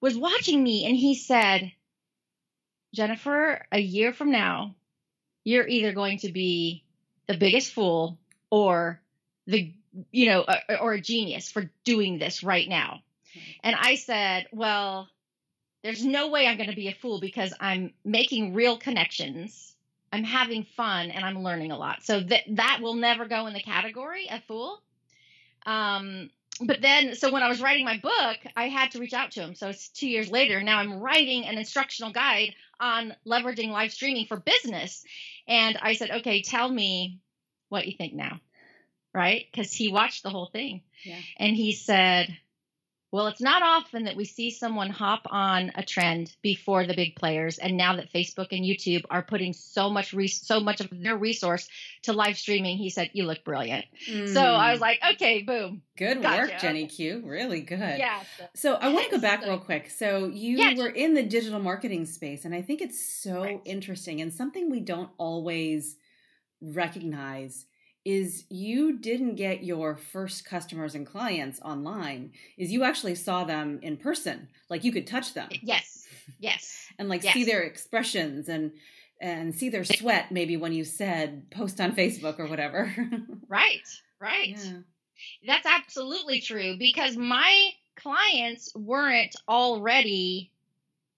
was 0.00 0.16
watching 0.16 0.62
me, 0.62 0.84
and 0.86 0.96
he 0.96 1.14
said, 1.14 1.72
Jennifer, 2.94 3.66
a 3.70 3.80
year 3.80 4.12
from 4.12 4.30
now, 4.30 4.74
you're 5.50 5.66
either 5.66 5.92
going 5.92 6.18
to 6.18 6.30
be 6.30 6.84
the 7.26 7.36
biggest 7.36 7.72
fool 7.72 8.18
or 8.50 9.00
the 9.46 9.72
you 10.12 10.26
know 10.26 10.46
or 10.80 10.92
a 10.92 11.00
genius 11.00 11.50
for 11.50 11.70
doing 11.84 12.18
this 12.18 12.42
right 12.44 12.68
now. 12.68 13.00
And 13.64 13.76
i 13.78 13.96
said 13.96 14.46
well 14.52 15.08
there's 15.82 16.04
no 16.04 16.28
way 16.28 16.46
i'm 16.46 16.56
going 16.56 16.70
to 16.70 16.76
be 16.76 16.88
a 16.88 16.94
fool 16.94 17.20
because 17.20 17.52
i'm 17.60 17.92
making 18.04 18.54
real 18.54 18.78
connections. 18.78 19.74
I'm 20.12 20.24
having 20.24 20.64
fun 20.76 21.10
and 21.10 21.24
i'm 21.24 21.42
learning 21.42 21.72
a 21.72 21.78
lot. 21.78 22.04
So 22.04 22.20
that 22.20 22.42
that 22.50 22.78
will 22.80 22.94
never 22.94 23.26
go 23.26 23.46
in 23.46 23.52
the 23.52 23.62
category 23.62 24.30
of 24.30 24.42
fool. 24.44 24.80
Um 25.66 26.30
but 26.60 26.80
then 26.80 27.16
so 27.16 27.32
when 27.32 27.42
i 27.42 27.48
was 27.48 27.60
writing 27.60 27.84
my 27.84 27.98
book 27.98 28.38
i 28.54 28.68
had 28.68 28.92
to 28.92 29.00
reach 29.00 29.14
out 29.14 29.32
to 29.32 29.40
him. 29.40 29.54
So 29.56 29.68
it's 29.68 29.88
two 29.88 30.08
years 30.08 30.30
later. 30.30 30.62
Now 30.62 30.78
i'm 30.78 31.00
writing 31.00 31.44
an 31.44 31.58
instructional 31.58 32.12
guide 32.12 32.54
on 32.80 33.14
leveraging 33.26 33.70
live 33.70 33.92
streaming 33.92 34.26
for 34.26 34.38
business 34.38 35.04
and 35.46 35.78
I 35.80 35.94
said, 35.94 36.10
okay, 36.10 36.42
tell 36.42 36.68
me 36.68 37.20
what 37.68 37.86
you 37.86 37.96
think 37.96 38.14
now. 38.14 38.40
Right? 39.12 39.46
Because 39.50 39.72
he 39.72 39.92
watched 39.92 40.22
the 40.22 40.30
whole 40.30 40.50
thing. 40.52 40.82
Yeah. 41.04 41.18
And 41.38 41.56
he 41.56 41.72
said, 41.72 42.36
well, 43.12 43.26
it's 43.26 43.40
not 43.40 43.62
often 43.62 44.04
that 44.04 44.16
we 44.16 44.24
see 44.24 44.50
someone 44.50 44.90
hop 44.90 45.22
on 45.26 45.72
a 45.74 45.82
trend 45.82 46.34
before 46.42 46.86
the 46.86 46.94
big 46.94 47.16
players, 47.16 47.58
and 47.58 47.76
now 47.76 47.96
that 47.96 48.12
Facebook 48.12 48.48
and 48.52 48.64
YouTube 48.64 49.02
are 49.10 49.22
putting 49.22 49.52
so 49.52 49.90
much 49.90 50.12
re- 50.12 50.28
so 50.28 50.60
much 50.60 50.80
of 50.80 50.88
their 50.92 51.16
resource 51.16 51.68
to 52.02 52.12
live 52.12 52.38
streaming, 52.38 52.78
he 52.78 52.88
said, 52.90 53.10
"You 53.12 53.24
look 53.24 53.44
brilliant." 53.44 53.84
Mm. 54.08 54.32
So 54.32 54.40
I 54.40 54.70
was 54.70 54.80
like, 54.80 55.00
"Okay, 55.14 55.42
boom." 55.42 55.82
Good 55.96 56.22
gotcha. 56.22 56.52
work, 56.52 56.60
Jenny 56.60 56.86
Q. 56.86 57.22
Really 57.24 57.60
good. 57.60 57.98
Yeah. 57.98 58.22
So 58.54 58.74
I 58.74 58.92
want 58.92 59.06
to 59.06 59.16
go 59.16 59.20
back 59.20 59.44
real 59.44 59.58
quick. 59.58 59.90
So 59.90 60.26
you 60.26 60.58
yeah. 60.58 60.76
were 60.76 60.88
in 60.88 61.14
the 61.14 61.22
digital 61.22 61.58
marketing 61.58 62.06
space, 62.06 62.44
and 62.44 62.54
I 62.54 62.62
think 62.62 62.80
it's 62.80 63.04
so 63.04 63.42
right. 63.42 63.60
interesting 63.64 64.20
and 64.20 64.32
something 64.32 64.70
we 64.70 64.80
don't 64.80 65.10
always 65.18 65.96
recognize 66.62 67.66
is 68.04 68.44
you 68.48 68.98
didn't 68.98 69.34
get 69.34 69.62
your 69.62 69.96
first 69.96 70.44
customers 70.44 70.94
and 70.94 71.06
clients 71.06 71.60
online 71.62 72.32
is 72.56 72.72
you 72.72 72.82
actually 72.82 73.14
saw 73.14 73.44
them 73.44 73.78
in 73.82 73.96
person. 73.96 74.48
Like 74.68 74.84
you 74.84 74.92
could 74.92 75.06
touch 75.06 75.34
them. 75.34 75.48
Yes. 75.62 76.06
Yes. 76.38 76.76
And 76.98 77.08
like 77.08 77.24
yes. 77.24 77.32
see 77.32 77.44
their 77.44 77.62
expressions 77.62 78.50
and 78.50 78.72
and 79.22 79.54
see 79.54 79.70
their 79.70 79.84
sweat 79.84 80.30
maybe 80.30 80.58
when 80.58 80.74
you 80.74 80.84
said 80.84 81.50
post 81.50 81.80
on 81.80 81.92
facebook 81.92 82.38
or 82.38 82.46
whatever. 82.46 82.94
Right. 83.48 83.88
Right. 84.20 84.58
Yeah. 84.58 84.80
that's 85.46 85.66
absolutely 85.66 86.42
true 86.42 86.76
because 86.78 87.16
my 87.16 87.70
clients 87.96 88.74
weren't 88.74 89.34
already 89.48 90.52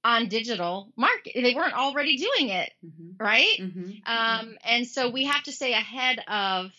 on 0.05 0.29
digital 0.29 0.89
market 0.97 1.33
they 1.35 1.55
weren't 1.55 1.75
already 1.75 2.17
doing 2.17 2.49
it 2.49 2.73
mm-hmm. 2.85 3.23
right? 3.23 3.57
Mm-hmm. 3.59 3.91
um, 4.07 4.57
and 4.65 4.87
so 4.87 5.11
we 5.11 5.25
have 5.25 5.43
to 5.45 5.53
stay 5.53 5.73
ahead 5.73 6.19
of 6.27 6.73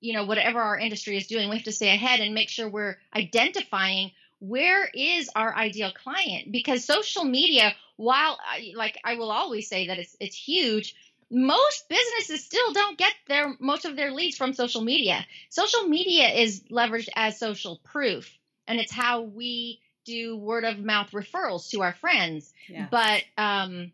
you 0.00 0.14
know 0.14 0.24
whatever 0.24 0.60
our 0.60 0.78
industry 0.78 1.16
is 1.16 1.26
doing. 1.26 1.48
We 1.48 1.56
have 1.56 1.64
to 1.64 1.72
stay 1.72 1.90
ahead 1.94 2.20
and 2.20 2.34
make 2.34 2.48
sure 2.48 2.68
we're 2.68 2.98
identifying 3.14 4.12
where 4.40 4.88
is 4.92 5.30
our 5.36 5.54
ideal 5.54 5.92
client. 5.92 6.50
Because 6.50 6.84
social 6.84 7.24
media 7.24 7.74
while 7.96 8.38
like 8.74 8.98
i 9.04 9.14
will 9.16 9.30
always 9.30 9.68
say 9.68 9.88
that 9.88 9.98
it's 9.98 10.16
it's 10.20 10.34
huge 10.34 10.96
most 11.30 11.86
businesses 11.88 12.42
still 12.42 12.72
don't 12.72 12.96
get 12.96 13.12
their 13.28 13.54
most 13.60 13.84
of 13.84 13.94
their 13.94 14.10
leads 14.10 14.36
from 14.36 14.52
social 14.52 14.80
media. 14.80 15.24
Social 15.48 15.86
media 15.86 16.28
is 16.28 16.62
leveraged 16.70 17.10
as 17.14 17.38
social 17.38 17.80
proof 17.84 18.36
and 18.66 18.80
it's 18.80 18.92
how 18.92 19.20
we 19.20 19.80
do 20.04 20.36
word 20.36 20.64
of 20.64 20.78
mouth 20.78 21.10
referrals 21.12 21.70
to 21.70 21.82
our 21.82 21.94
friends. 21.94 22.52
Yeah. 22.68 22.86
But 22.90 23.24
um, 23.36 23.92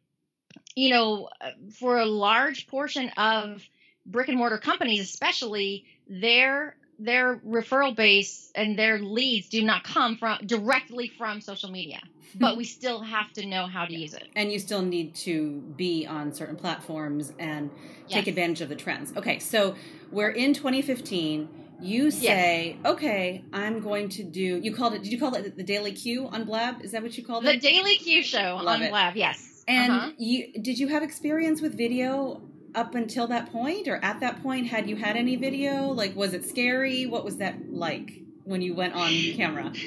you 0.74 0.90
know, 0.90 1.28
for 1.78 1.98
a 1.98 2.06
large 2.06 2.66
portion 2.66 3.10
of 3.16 3.62
brick 4.04 4.28
and 4.28 4.38
mortar 4.38 4.58
companies, 4.58 5.02
especially, 5.02 5.84
their 6.08 6.76
their 6.98 7.36
referral 7.38 7.94
base 7.94 8.50
and 8.54 8.78
their 8.78 8.98
leads 8.98 9.48
do 9.48 9.62
not 9.62 9.84
come 9.84 10.16
from 10.16 10.38
directly 10.46 11.12
from 11.18 11.40
social 11.40 11.70
media 11.70 12.00
but 12.34 12.56
we 12.56 12.64
still 12.64 13.02
have 13.02 13.30
to 13.32 13.44
know 13.44 13.66
how 13.66 13.84
to 13.84 13.94
use 13.94 14.14
it 14.14 14.28
and 14.34 14.50
you 14.50 14.58
still 14.58 14.80
need 14.80 15.14
to 15.14 15.60
be 15.76 16.06
on 16.06 16.32
certain 16.32 16.56
platforms 16.56 17.34
and 17.38 17.70
yes. 18.08 18.14
take 18.14 18.26
advantage 18.28 18.62
of 18.62 18.70
the 18.70 18.74
trends 18.74 19.12
okay 19.14 19.38
so 19.38 19.74
we're 20.10 20.30
in 20.30 20.54
2015 20.54 21.65
you 21.80 22.10
say 22.10 22.78
yes. 22.82 22.92
okay 22.92 23.44
i'm 23.52 23.80
going 23.80 24.08
to 24.08 24.24
do 24.24 24.40
you 24.40 24.74
called 24.74 24.94
it 24.94 25.02
did 25.02 25.12
you 25.12 25.18
call 25.18 25.34
it 25.34 25.56
the 25.56 25.62
daily 25.62 25.92
q 25.92 26.28
on 26.28 26.44
blab? 26.44 26.82
Is 26.82 26.92
that 26.92 27.02
what 27.02 27.16
you 27.16 27.24
called 27.24 27.44
the 27.44 27.50
it? 27.50 27.60
The 27.60 27.68
daily 27.68 27.96
q 27.96 28.22
show 28.22 28.56
Love 28.62 28.76
on 28.76 28.82
it. 28.82 28.90
blab 28.90 29.16
yes. 29.16 29.64
And 29.68 29.92
uh-huh. 29.92 30.10
you 30.18 30.52
did 30.52 30.78
you 30.78 30.88
have 30.88 31.02
experience 31.02 31.60
with 31.60 31.76
video 31.76 32.42
up 32.74 32.94
until 32.94 33.26
that 33.28 33.50
point? 33.50 33.88
Or 33.88 33.96
at 34.04 34.20
that 34.20 34.42
point 34.42 34.68
had 34.68 34.88
you 34.88 34.96
had 34.96 35.16
any 35.16 35.36
video? 35.36 35.88
Like 35.88 36.14
was 36.14 36.34
it 36.34 36.44
scary? 36.44 37.06
What 37.06 37.24
was 37.24 37.38
that 37.38 37.72
like 37.72 38.22
when 38.44 38.62
you 38.62 38.74
went 38.74 38.94
on 38.94 39.10
camera? 39.34 39.72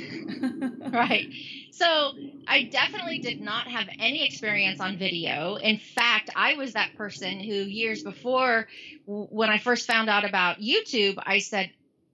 Right. 0.91 1.29
So 1.71 2.13
i 2.47 2.63
definitely 2.63 3.19
did 3.19 3.41
not 3.41 3.67
have 3.67 3.87
any 3.99 4.25
experience 4.25 4.79
on 4.79 4.97
video. 4.97 5.55
In 5.55 5.77
fact 5.77 6.29
i 6.35 6.55
was 6.55 6.73
that 6.73 6.95
person 6.97 7.39
who 7.39 7.53
years 7.53 8.03
before 8.03 8.67
when 9.05 9.49
i 9.49 9.59
first 9.59 9.87
found 9.87 10.09
out 10.09 10.25
about 10.25 10.59
youtube 10.59 11.15
i 11.25 11.39
said 11.39 11.71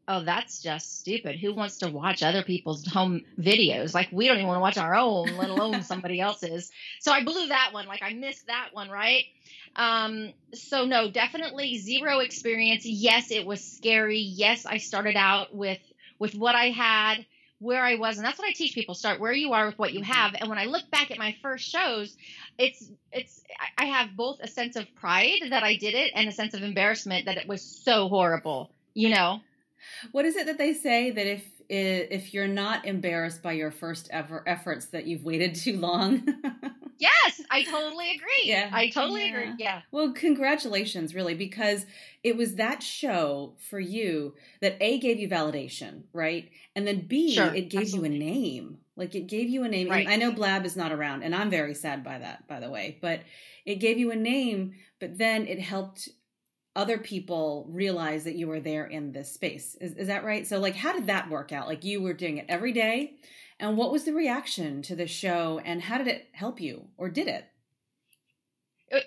oh 0.07 0.23
that's 0.23 0.61
just 0.61 0.99
stupid 0.99 1.39
who 1.39 1.53
wants 1.53 1.77
to 1.77 1.89
watch 1.89 2.23
other 2.23 2.43
people's 2.43 2.85
home 2.85 3.21
videos 3.39 3.93
like 3.93 4.09
we 4.11 4.27
don't 4.27 4.37
even 4.37 4.47
want 4.47 4.57
to 4.57 4.61
watch 4.61 4.77
our 4.77 4.95
own 4.95 5.35
let 5.37 5.49
alone 5.49 5.81
somebody 5.83 6.19
else's 6.19 6.71
so 6.99 7.11
i 7.11 7.23
blew 7.23 7.47
that 7.47 7.69
one 7.71 7.85
like 7.87 8.01
i 8.03 8.13
missed 8.13 8.47
that 8.47 8.69
one 8.73 8.89
right 8.89 9.25
um, 9.75 10.33
so 10.53 10.85
no, 10.85 11.09
definitely 11.09 11.77
zero 11.77 12.19
experience. 12.19 12.85
Yes, 12.85 13.31
it 13.31 13.45
was 13.45 13.63
scary. 13.63 14.19
Yes, 14.19 14.65
I 14.65 14.77
started 14.77 15.15
out 15.15 15.53
with 15.53 15.79
with 16.17 16.33
what 16.33 16.55
I 16.55 16.69
had, 16.69 17.25
where 17.59 17.83
I 17.83 17.95
was, 17.95 18.15
and 18.17 18.25
that's 18.25 18.39
what 18.39 18.47
I 18.47 18.53
teach 18.53 18.73
people: 18.73 18.95
start 18.95 19.19
where 19.19 19.33
you 19.33 19.51
are 19.53 19.65
with 19.67 19.77
what 19.77 19.93
you 19.93 20.01
have. 20.01 20.33
And 20.39 20.49
when 20.49 20.57
I 20.57 20.65
look 20.65 20.89
back 20.91 21.11
at 21.11 21.17
my 21.17 21.35
first 21.41 21.69
shows, 21.69 22.15
it's 22.57 22.89
it's 23.11 23.43
I 23.77 23.85
have 23.85 24.15
both 24.15 24.39
a 24.39 24.47
sense 24.47 24.77
of 24.77 24.85
pride 24.95 25.41
that 25.49 25.63
I 25.63 25.75
did 25.75 25.93
it 25.93 26.11
and 26.15 26.29
a 26.29 26.31
sense 26.31 26.53
of 26.53 26.63
embarrassment 26.63 27.25
that 27.25 27.37
it 27.37 27.47
was 27.47 27.61
so 27.61 28.07
horrible. 28.07 28.71
You 28.93 29.09
know. 29.09 29.41
What 30.11 30.25
is 30.25 30.35
it 30.35 30.45
that 30.47 30.57
they 30.57 30.73
say 30.73 31.11
that 31.11 31.27
if 31.27 31.43
if 31.67 32.33
you're 32.33 32.47
not 32.47 32.85
embarrassed 32.85 33.41
by 33.41 33.53
your 33.53 33.71
first 33.71 34.07
ever 34.11 34.43
efforts 34.47 34.87
that 34.87 35.07
you've 35.07 35.23
waited 35.23 35.55
too 35.55 35.77
long? 35.77 36.23
yes, 36.97 37.41
I 37.49 37.63
totally 37.63 38.11
agree. 38.11 38.43
Yeah. 38.43 38.69
I 38.71 38.89
totally 38.89 39.25
yeah. 39.27 39.31
agree. 39.31 39.53
Yeah. 39.57 39.81
Well, 39.91 40.13
congratulations, 40.13 41.15
really, 41.15 41.33
because 41.33 41.85
it 42.23 42.37
was 42.37 42.55
that 42.55 42.83
show 42.83 43.55
for 43.57 43.79
you 43.79 44.35
that 44.61 44.77
A 44.79 44.99
gave 44.99 45.19
you 45.19 45.27
validation, 45.27 46.03
right? 46.13 46.49
And 46.75 46.85
then 46.85 47.07
B, 47.07 47.33
sure, 47.33 47.53
it 47.53 47.69
gave 47.69 47.81
absolutely. 47.81 48.17
you 48.17 48.27
a 48.27 48.31
name. 48.31 48.77
Like 48.95 49.15
it 49.15 49.27
gave 49.27 49.49
you 49.49 49.63
a 49.63 49.67
name. 49.67 49.89
Right. 49.89 50.07
I 50.07 50.15
know 50.15 50.31
Blab 50.31 50.65
is 50.65 50.77
not 50.77 50.91
around, 50.91 51.23
and 51.23 51.35
I'm 51.35 51.49
very 51.49 51.73
sad 51.73 52.03
by 52.03 52.19
that, 52.19 52.47
by 52.47 52.59
the 52.59 52.69
way, 52.69 52.97
but 53.01 53.21
it 53.65 53.75
gave 53.75 53.97
you 53.97 54.11
a 54.11 54.15
name, 54.15 54.75
but 54.99 55.17
then 55.17 55.47
it 55.47 55.59
helped 55.59 56.09
other 56.75 56.97
people 56.97 57.65
realize 57.69 58.23
that 58.25 58.35
you 58.35 58.47
were 58.47 58.59
there 58.59 58.85
in 58.85 59.11
this 59.11 59.31
space. 59.31 59.75
Is, 59.75 59.93
is 59.93 60.07
that 60.07 60.25
right? 60.25 60.45
So, 60.45 60.59
like, 60.59 60.75
how 60.75 60.93
did 60.93 61.07
that 61.07 61.29
work 61.29 61.51
out? 61.51 61.67
Like, 61.67 61.83
you 61.83 62.01
were 62.01 62.13
doing 62.13 62.37
it 62.37 62.45
every 62.49 62.73
day. 62.73 63.15
And 63.59 63.77
what 63.77 63.91
was 63.91 64.03
the 64.03 64.13
reaction 64.13 64.81
to 64.83 64.95
the 64.95 65.07
show 65.07 65.61
and 65.63 65.81
how 65.81 65.97
did 65.97 66.07
it 66.07 66.27
help 66.33 66.59
you 66.59 66.87
or 66.97 67.09
did 67.09 67.27
it? 67.27 67.45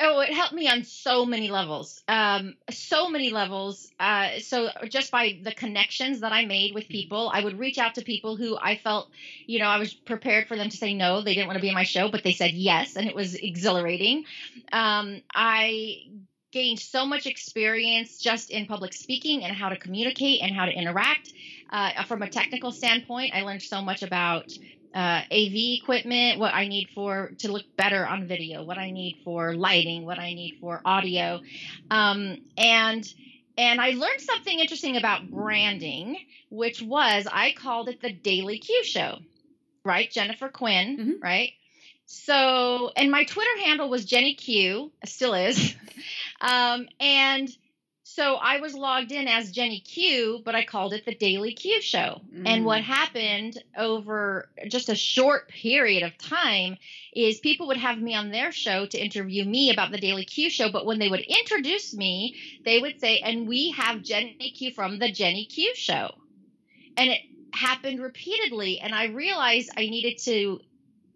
Oh, 0.00 0.20
it 0.20 0.32
helped 0.32 0.54
me 0.54 0.68
on 0.68 0.82
so 0.82 1.24
many 1.24 1.50
levels. 1.50 2.02
Um, 2.08 2.56
so 2.68 3.08
many 3.08 3.30
levels. 3.30 3.90
Uh, 4.00 4.40
so 4.40 4.70
just 4.88 5.12
by 5.12 5.38
the 5.42 5.52
connections 5.52 6.20
that 6.20 6.32
I 6.32 6.46
made 6.46 6.74
with 6.74 6.88
people, 6.88 7.30
I 7.32 7.44
would 7.44 7.58
reach 7.58 7.78
out 7.78 7.94
to 7.94 8.02
people 8.02 8.36
who 8.36 8.58
I 8.60 8.76
felt, 8.76 9.10
you 9.46 9.60
know, 9.60 9.66
I 9.66 9.78
was 9.78 9.94
prepared 9.94 10.48
for 10.48 10.56
them 10.56 10.68
to 10.68 10.76
say 10.76 10.94
no. 10.94 11.22
They 11.22 11.34
didn't 11.34 11.46
want 11.46 11.58
to 11.58 11.62
be 11.62 11.68
in 11.68 11.74
my 11.74 11.84
show, 11.84 12.10
but 12.10 12.24
they 12.24 12.32
said 12.32 12.52
yes, 12.54 12.96
and 12.96 13.06
it 13.06 13.14
was 13.14 13.36
exhilarating. 13.36 14.24
Um, 14.72 15.22
I 15.32 16.08
gained 16.50 16.78
so 16.78 17.04
much 17.04 17.26
experience 17.26 18.18
just 18.18 18.50
in 18.50 18.66
public 18.66 18.92
speaking 18.92 19.44
and 19.44 19.54
how 19.54 19.68
to 19.68 19.76
communicate 19.76 20.40
and 20.42 20.54
how 20.54 20.64
to 20.64 20.72
interact. 20.72 21.32
Uh, 21.70 22.02
from 22.04 22.22
a 22.22 22.28
technical 22.28 22.72
standpoint, 22.72 23.34
I 23.34 23.42
learned 23.42 23.62
so 23.62 23.82
much 23.82 24.02
about 24.02 24.50
uh, 24.94 25.22
AV 25.30 25.54
equipment, 25.82 26.38
what 26.38 26.54
I 26.54 26.66
need 26.66 26.88
for 26.94 27.32
to 27.38 27.52
look 27.52 27.64
better 27.76 28.06
on 28.06 28.26
video, 28.26 28.64
what 28.64 28.78
I 28.78 28.90
need 28.90 29.18
for 29.22 29.54
lighting, 29.54 30.06
what 30.06 30.18
I 30.18 30.32
need 30.32 30.58
for 30.60 30.80
audio, 30.84 31.40
um, 31.90 32.38
and 32.56 33.06
and 33.58 33.80
I 33.80 33.90
learned 33.90 34.20
something 34.20 34.58
interesting 34.58 34.96
about 34.96 35.30
branding, 35.30 36.16
which 36.48 36.80
was 36.80 37.26
I 37.30 37.52
called 37.52 37.88
it 37.88 38.00
the 38.00 38.12
Daily 38.12 38.58
Q 38.58 38.84
Show, 38.84 39.18
right? 39.84 40.10
Jennifer 40.10 40.48
Quinn, 40.48 40.96
mm-hmm. 40.96 41.22
right? 41.22 41.52
So, 42.10 42.90
and 42.96 43.10
my 43.10 43.24
Twitter 43.24 43.58
handle 43.66 43.90
was 43.90 44.06
Jenny 44.06 44.32
Q, 44.34 44.90
still 45.04 45.34
is. 45.34 45.74
Um, 46.40 46.88
and 47.00 47.48
so 48.04 48.36
I 48.36 48.60
was 48.60 48.72
logged 48.72 49.10
in 49.10 49.26
as 49.26 49.50
Jenny 49.50 49.80
Q, 49.80 50.40
but 50.44 50.54
I 50.54 50.64
called 50.64 50.92
it 50.92 51.04
the 51.04 51.14
Daily 51.14 51.52
Q 51.52 51.82
Show. 51.82 52.20
Mm. 52.32 52.42
And 52.46 52.64
what 52.64 52.82
happened 52.82 53.60
over 53.76 54.48
just 54.68 54.88
a 54.88 54.94
short 54.94 55.48
period 55.48 56.04
of 56.04 56.16
time 56.16 56.76
is 57.12 57.40
people 57.40 57.66
would 57.66 57.76
have 57.76 57.98
me 57.98 58.14
on 58.14 58.30
their 58.30 58.52
show 58.52 58.86
to 58.86 58.96
interview 58.96 59.44
me 59.44 59.70
about 59.72 59.90
the 59.90 59.98
Daily 59.98 60.24
Q 60.24 60.48
Show. 60.48 60.70
But 60.70 60.86
when 60.86 61.00
they 61.00 61.08
would 61.08 61.22
introduce 61.22 61.92
me, 61.92 62.36
they 62.64 62.78
would 62.78 63.00
say, 63.00 63.18
and 63.18 63.48
we 63.48 63.72
have 63.72 64.02
Jenny 64.02 64.54
Q 64.56 64.72
from 64.72 65.00
the 65.00 65.10
Jenny 65.10 65.46
Q 65.46 65.72
Show. 65.74 66.14
And 66.96 67.10
it 67.10 67.22
happened 67.52 68.00
repeatedly. 68.00 68.78
And 68.78 68.94
I 68.94 69.06
realized 69.06 69.70
I 69.76 69.88
needed 69.88 70.18
to 70.18 70.60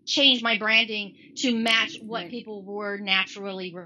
change 0.04 0.42
my 0.42 0.59
branding 0.59 1.14
to 1.37 1.54
match 1.54 1.99
what 2.02 2.23
right. 2.23 2.30
people 2.30 2.62
were 2.62 2.99
naturally 2.99 3.73
re- 3.75 3.85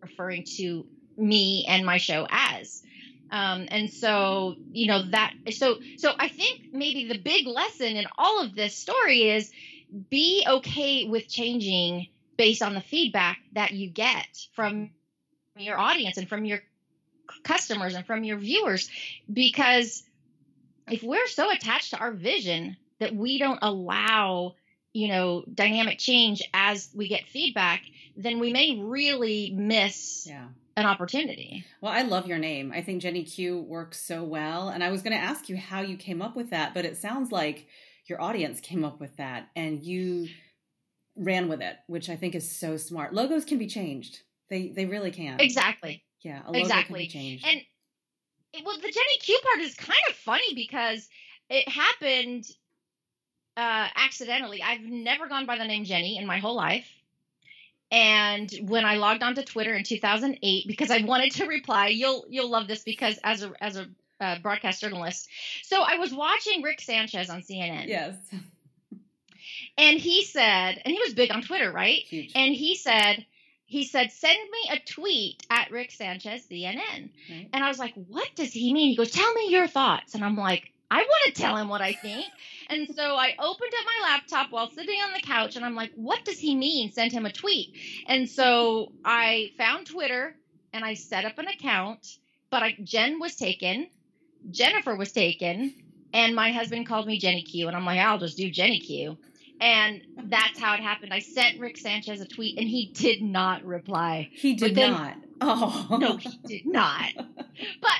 referring 0.00 0.44
to 0.56 0.86
me 1.16 1.64
and 1.68 1.86
my 1.86 1.98
show 1.98 2.26
as. 2.30 2.82
Um, 3.30 3.66
and 3.70 3.90
so, 3.90 4.56
you 4.72 4.88
know, 4.88 5.10
that, 5.10 5.32
so, 5.52 5.78
so 5.96 6.12
I 6.18 6.28
think 6.28 6.72
maybe 6.72 7.08
the 7.08 7.18
big 7.18 7.46
lesson 7.46 7.96
in 7.96 8.04
all 8.18 8.42
of 8.42 8.54
this 8.54 8.76
story 8.76 9.30
is 9.30 9.50
be 10.10 10.44
okay 10.46 11.06
with 11.06 11.28
changing 11.28 12.08
based 12.36 12.62
on 12.62 12.74
the 12.74 12.80
feedback 12.80 13.38
that 13.52 13.72
you 13.72 13.88
get 13.88 14.26
from 14.54 14.90
your 15.56 15.78
audience 15.78 16.18
and 16.18 16.28
from 16.28 16.44
your 16.44 16.60
customers 17.42 17.94
and 17.94 18.06
from 18.06 18.24
your 18.24 18.36
viewers. 18.36 18.90
Because 19.32 20.02
if 20.90 21.02
we're 21.02 21.28
so 21.28 21.50
attached 21.50 21.90
to 21.90 21.98
our 21.98 22.12
vision 22.12 22.76
that 22.98 23.14
we 23.14 23.38
don't 23.38 23.60
allow, 23.62 24.54
you 24.92 25.08
know, 25.08 25.44
dynamic 25.52 25.98
change 25.98 26.42
as 26.52 26.90
we 26.94 27.08
get 27.08 27.28
feedback, 27.28 27.82
then 28.16 28.38
we 28.38 28.52
may 28.52 28.78
really 28.80 29.52
miss 29.56 30.26
yeah. 30.28 30.48
an 30.76 30.86
opportunity. 30.86 31.64
Well, 31.80 31.92
I 31.92 32.02
love 32.02 32.26
your 32.26 32.38
name. 32.38 32.72
I 32.74 32.82
think 32.82 33.02
Jenny 33.02 33.24
Q 33.24 33.60
works 33.60 34.00
so 34.00 34.22
well. 34.22 34.68
And 34.68 34.84
I 34.84 34.90
was 34.90 35.02
going 35.02 35.16
to 35.16 35.22
ask 35.22 35.48
you 35.48 35.56
how 35.56 35.80
you 35.80 35.96
came 35.96 36.20
up 36.20 36.36
with 36.36 36.50
that, 36.50 36.74
but 36.74 36.84
it 36.84 36.98
sounds 36.98 37.32
like 37.32 37.66
your 38.06 38.20
audience 38.20 38.60
came 38.60 38.84
up 38.84 39.00
with 39.00 39.16
that 39.16 39.48
and 39.56 39.82
you 39.82 40.28
ran 41.16 41.48
with 41.48 41.62
it, 41.62 41.76
which 41.86 42.08
I 42.10 42.16
think 42.16 42.34
is 42.34 42.50
so 42.50 42.76
smart. 42.76 43.14
Logos 43.14 43.44
can 43.44 43.58
be 43.58 43.66
changed. 43.66 44.20
They 44.50 44.68
they 44.68 44.84
really 44.84 45.10
can. 45.10 45.40
Exactly. 45.40 46.04
Yeah, 46.22 46.42
a 46.44 46.48
logo 46.48 46.58
exactly. 46.58 47.06
can 47.06 47.20
be 47.20 47.38
changed. 47.38 47.46
And 47.46 48.66
well, 48.66 48.76
the 48.76 48.82
Jenny 48.82 49.18
Q 49.20 49.40
part 49.42 49.60
is 49.60 49.74
kind 49.74 49.98
of 50.10 50.16
funny 50.16 50.54
because 50.54 51.08
it 51.48 51.68
happened 51.68 52.44
uh, 53.56 53.88
accidentally. 53.96 54.62
I've 54.62 54.82
never 54.82 55.28
gone 55.28 55.46
by 55.46 55.58
the 55.58 55.64
name 55.64 55.84
Jenny 55.84 56.18
in 56.18 56.26
my 56.26 56.38
whole 56.38 56.54
life. 56.54 56.86
And 57.90 58.50
when 58.62 58.86
I 58.86 58.96
logged 58.96 59.22
onto 59.22 59.42
Twitter 59.42 59.74
in 59.74 59.84
2008, 59.84 60.66
because 60.66 60.90
I 60.90 61.02
wanted 61.04 61.32
to 61.32 61.46
reply, 61.46 61.88
you'll 61.88 62.24
you'll 62.30 62.48
love 62.48 62.66
this 62.66 62.82
because 62.82 63.18
as 63.22 63.42
a 63.42 63.52
as 63.60 63.76
a 63.76 63.86
uh, 64.18 64.38
broadcast 64.38 64.80
journalist, 64.80 65.28
so 65.62 65.82
I 65.82 65.96
was 65.96 66.12
watching 66.14 66.62
Rick 66.62 66.80
Sanchez 66.80 67.28
on 67.28 67.42
CNN. 67.42 67.88
Yes. 67.88 68.14
And 69.78 69.98
he 69.98 70.24
said, 70.24 70.80
and 70.84 70.92
he 70.92 71.00
was 71.00 71.14
big 71.14 71.32
on 71.32 71.42
Twitter, 71.42 71.70
right? 71.70 71.98
Huge. 71.98 72.32
And 72.34 72.54
he 72.54 72.76
said, 72.76 73.24
he 73.64 73.84
said, 73.84 74.12
send 74.12 74.38
me 74.50 74.70
a 74.70 74.78
tweet 74.78 75.46
at 75.50 75.70
Rick 75.70 75.92
Sanchez 75.92 76.46
CNN. 76.50 77.10
Right. 77.30 77.48
And 77.52 77.64
I 77.64 77.68
was 77.68 77.78
like, 77.78 77.94
what 77.94 78.28
does 78.34 78.52
he 78.52 78.72
mean? 78.74 78.90
He 78.90 78.96
goes, 78.96 79.10
tell 79.10 79.32
me 79.32 79.48
your 79.48 79.66
thoughts. 79.66 80.14
And 80.14 80.22
I'm 80.22 80.36
like, 80.36 80.72
I 80.90 80.98
want 80.98 81.34
to 81.34 81.40
tell 81.40 81.56
him 81.56 81.68
what 81.68 81.80
I 81.80 81.94
think. 81.94 82.26
And 82.72 82.94
so 82.96 83.16
I 83.16 83.34
opened 83.38 83.72
up 83.78 83.84
my 83.84 84.08
laptop 84.08 84.50
while 84.50 84.70
sitting 84.70 84.98
on 85.00 85.12
the 85.12 85.20
couch 85.20 85.56
and 85.56 85.64
I'm 85.64 85.74
like, 85.74 85.92
what 85.94 86.24
does 86.24 86.38
he 86.38 86.54
mean? 86.54 86.90
Send 86.90 87.12
him 87.12 87.26
a 87.26 87.32
tweet. 87.32 87.76
And 88.06 88.28
so 88.28 88.92
I 89.04 89.52
found 89.58 89.86
Twitter 89.86 90.34
and 90.72 90.82
I 90.82 90.94
set 90.94 91.26
up 91.26 91.38
an 91.38 91.48
account, 91.48 92.18
but 92.48 92.62
I, 92.62 92.74
Jen 92.82 93.20
was 93.20 93.36
taken, 93.36 93.88
Jennifer 94.50 94.96
was 94.96 95.12
taken, 95.12 95.74
and 96.14 96.34
my 96.34 96.52
husband 96.52 96.86
called 96.86 97.06
me 97.06 97.18
Jenny 97.18 97.42
Q. 97.42 97.68
And 97.68 97.76
I'm 97.76 97.84
like, 97.84 98.00
I'll 98.00 98.18
just 98.18 98.38
do 98.38 98.50
Jenny 98.50 98.80
Q. 98.80 99.18
And 99.60 100.00
that's 100.24 100.58
how 100.58 100.72
it 100.72 100.80
happened. 100.80 101.12
I 101.12 101.18
sent 101.18 101.60
Rick 101.60 101.76
Sanchez 101.76 102.22
a 102.22 102.26
tweet 102.26 102.58
and 102.58 102.66
he 102.66 102.86
did 102.86 103.22
not 103.22 103.64
reply. 103.64 104.30
He 104.32 104.54
did 104.54 104.74
then, 104.74 104.92
not. 104.92 105.16
Oh. 105.42 105.98
No, 106.00 106.16
he 106.16 106.38
did 106.46 106.66
not. 106.66 107.12
But 107.82 107.92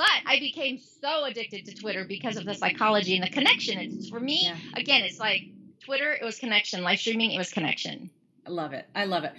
but 0.00 0.08
I 0.24 0.38
became 0.38 0.78
so 0.78 1.24
addicted 1.24 1.66
to 1.66 1.74
Twitter 1.74 2.06
because 2.06 2.38
of 2.38 2.46
the 2.46 2.54
psychology 2.54 3.16
and 3.16 3.22
the 3.22 3.28
connection. 3.28 3.78
It's 3.78 4.08
for 4.08 4.18
me, 4.18 4.44
yeah. 4.44 4.56
again, 4.74 5.02
it's 5.02 5.20
like 5.20 5.42
Twitter, 5.84 6.10
it 6.14 6.24
was 6.24 6.38
connection. 6.38 6.82
Live 6.82 7.00
streaming, 7.00 7.32
it 7.32 7.36
was 7.36 7.52
connection. 7.52 8.08
I 8.46 8.50
love 8.50 8.72
it. 8.72 8.86
I 8.94 9.04
love 9.04 9.24
it. 9.24 9.34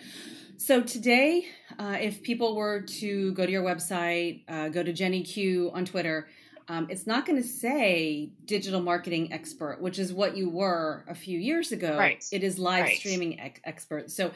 So 0.57 0.83
today, 0.83 1.47
uh, 1.79 1.97
if 1.99 2.21
people 2.21 2.55
were 2.55 2.81
to 2.81 3.33
go 3.33 3.43
to 3.43 3.51
your 3.51 3.63
website, 3.63 4.43
uh, 4.47 4.69
go 4.69 4.83
to 4.83 4.93
Jenny 4.93 5.23
Q 5.23 5.71
on 5.73 5.83
Twitter, 5.83 6.27
um, 6.67 6.85
it's 6.91 7.07
not 7.07 7.25
going 7.25 7.41
to 7.41 7.47
say 7.47 8.29
digital 8.45 8.81
marketing 8.81 9.33
expert, 9.33 9.81
which 9.81 9.97
is 9.97 10.13
what 10.13 10.37
you 10.37 10.47
were 10.47 11.03
a 11.07 11.15
few 11.15 11.39
years 11.39 11.71
ago. 11.71 11.97
Right. 11.97 12.23
It 12.31 12.43
is 12.43 12.59
live 12.59 12.83
right. 12.83 12.97
streaming 12.97 13.39
ex- 13.39 13.61
expert. 13.63 14.11
So 14.11 14.29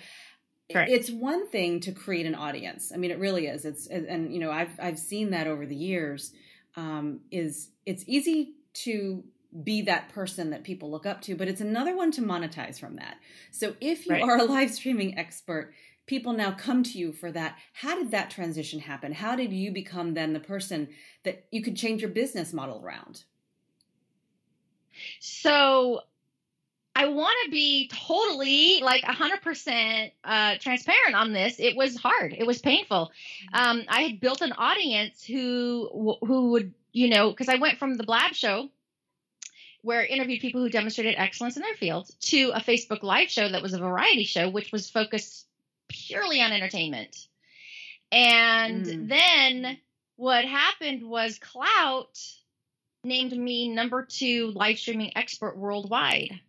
It's 0.89 1.12
one 1.12 1.48
thing 1.48 1.79
to 1.81 1.91
create 1.91 2.25
an 2.25 2.36
audience. 2.36 2.91
I 2.93 2.98
mean, 2.98 3.12
it 3.12 3.19
really 3.19 3.48
is. 3.48 3.65
It's 3.65 3.88
and 3.88 4.34
you 4.34 4.39
know 4.39 4.51
I've 4.51 4.79
I've 4.79 5.00
seen 5.00 5.31
that 5.31 5.48
over 5.48 5.65
the 5.65 5.75
years. 5.75 6.34
Um, 6.75 7.22
is 7.31 7.69
it's 7.86 8.03
easy 8.07 8.55
to 8.74 9.24
be 9.63 9.84
that 9.84 10.10
person 10.10 10.50
that 10.50 10.63
people 10.63 10.91
look 10.91 11.05
up 11.05 11.22
to, 11.22 11.36
but 11.36 11.48
it's 11.48 11.62
another 11.62 11.95
one 11.95 12.12
to 12.12 12.22
monetize 12.22 12.79
from 12.79 12.95
that. 12.95 13.17
So 13.51 13.75
if 13.79 14.05
you 14.05 14.13
right. 14.13 14.24
are 14.24 14.38
a 14.38 14.43
live 14.43 14.72
streaming 14.72 15.17
expert, 15.17 15.74
people 16.05 16.34
now 16.34 16.51
come 16.51 16.84
to 16.84 16.98
you 16.98 17.13
for 17.13 17.31
that. 17.31 17.57
How 17.74 17.95
did 17.95 18.12
that 18.12 18.29
transition 18.29 18.79
happen? 18.79 19.13
How 19.13 19.36
did 19.36 19.53
you 19.53 19.72
become 19.72 20.13
then 20.13 20.34
the 20.34 20.39
person 20.39 20.89
that 21.24 21.45
you 21.51 21.62
could 21.62 21.77
change 21.77 22.01
your 22.01 22.12
business 22.12 22.51
model 22.51 22.81
around? 22.84 23.24
So 25.19 26.01
I 26.95 27.07
want 27.07 27.35
to 27.43 27.51
be 27.51 27.89
totally 27.89 28.79
like 28.81 29.03
100% 29.03 30.11
uh, 30.23 30.55
transparent 30.59 31.15
on 31.15 31.33
this. 31.33 31.59
It 31.59 31.75
was 31.75 31.97
hard. 31.97 32.33
It 32.37 32.47
was 32.47 32.59
painful. 32.59 33.11
Um, 33.51 33.83
I 33.89 34.01
had 34.01 34.21
built 34.21 34.41
an 34.41 34.53
audience 34.53 35.23
who 35.23 36.17
who 36.21 36.51
would, 36.51 36.73
you 36.93 37.09
know, 37.09 37.31
because 37.31 37.49
I 37.49 37.55
went 37.55 37.79
from 37.79 37.95
the 37.95 38.03
Blab 38.03 38.33
show 38.33 38.69
where 39.81 40.01
I 40.01 40.05
interviewed 40.05 40.41
people 40.41 40.61
who 40.61 40.69
demonstrated 40.69 41.15
excellence 41.17 41.57
in 41.57 41.61
their 41.61 41.75
field 41.75 42.09
to 42.21 42.51
a 42.55 42.59
Facebook 42.59 43.03
live 43.03 43.29
show 43.29 43.49
that 43.49 43.61
was 43.61 43.73
a 43.73 43.79
variety 43.79 44.23
show, 44.23 44.49
which 44.49 44.71
was 44.71 44.89
focused 44.89 45.45
purely 45.89 46.41
on 46.41 46.51
entertainment. 46.51 47.27
And 48.11 48.85
mm. 48.85 49.07
then 49.09 49.77
what 50.15 50.45
happened 50.45 51.03
was 51.03 51.39
Klout 51.39 52.35
named 53.03 53.37
me 53.37 53.69
number 53.69 54.03
two 54.03 54.51
live 54.55 54.79
streaming 54.79 55.15
expert 55.15 55.57
worldwide. 55.57 56.39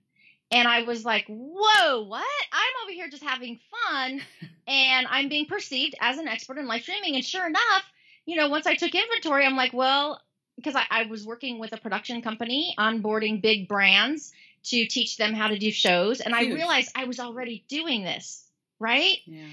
And 0.51 0.69
I 0.69 0.83
was 0.83 1.05
like, 1.05 1.27
whoa, 1.29 2.03
what? 2.03 2.25
I'm 2.53 2.85
over 2.85 2.93
here 2.93 3.09
just 3.09 3.23
having 3.23 3.59
fun 3.71 4.21
and 4.69 5.07
I'm 5.09 5.29
being 5.29 5.47
perceived 5.47 5.95
as 6.01 6.19
an 6.19 6.29
expert 6.29 6.59
in 6.59 6.67
live 6.67 6.83
streaming. 6.83 7.17
And 7.17 7.25
sure 7.25 7.47
enough, 7.47 7.83
you 8.27 8.37
know, 8.37 8.49
once 8.49 8.67
I 8.67 8.75
took 8.75 8.95
inventory, 8.95 9.45
I'm 9.45 9.57
like, 9.57 9.73
well, 9.73 10.21
because 10.57 10.75
I, 10.75 10.85
I 10.91 11.07
was 11.07 11.27
working 11.27 11.59
with 11.59 11.73
a 11.73 11.77
production 11.77 12.23
company 12.23 12.75
onboarding 12.79 13.43
big 13.43 13.69
brands 13.69 14.33
to 14.65 14.87
teach 14.87 15.17
them 15.17 15.33
how 15.33 15.49
to 15.49 15.59
do 15.59 15.71
shows. 15.71 16.21
And 16.21 16.35
Huge. 16.35 16.53
I 16.53 16.55
realized 16.55 16.93
I 16.95 17.05
was 17.05 17.21
already 17.21 17.65
doing 17.69 18.03
this, 18.03 18.45
right? 18.79 19.19
Yeah. 19.27 19.45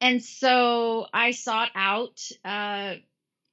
And 0.00 0.22
so 0.22 1.06
I 1.12 1.32
sought 1.32 1.70
out 1.74 2.20
uh, 2.44 2.94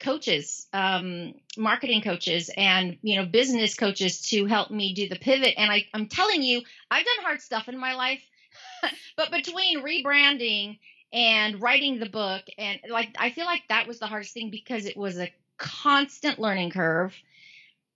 coaches, 0.06 0.68
um, 0.72 1.34
marketing 1.58 2.02
coaches, 2.02 2.52
and 2.56 2.98
you 3.02 3.16
know 3.16 3.26
business 3.26 3.74
coaches 3.76 4.22
to 4.30 4.46
help 4.46 4.70
me 4.70 4.94
do 4.94 5.10
the 5.10 5.18
pivot. 5.18 5.56
And 5.58 5.72
I, 5.72 5.86
I'm 5.94 6.06
telling 6.06 6.44
you, 6.44 6.62
I've 6.92 7.04
done 7.04 7.26
hard 7.26 7.42
stuff 7.42 7.68
in 7.68 7.78
my 7.78 7.96
life, 7.96 8.24
but 9.18 9.32
between 9.32 9.82
rebranding 9.82 10.78
and 11.12 11.60
writing 11.60 12.00
the 12.00 12.10
book, 12.10 12.44
and 12.58 12.80
like 12.90 13.16
I 13.18 13.32
feel 13.32 13.46
like 13.46 13.64
that 13.70 13.88
was 13.88 14.00
the 14.00 14.06
hardest 14.06 14.34
thing 14.34 14.52
because 14.52 14.86
it 14.86 14.96
was 14.96 15.18
a 15.18 15.32
constant 15.58 16.38
learning 16.38 16.70
curve, 16.70 17.16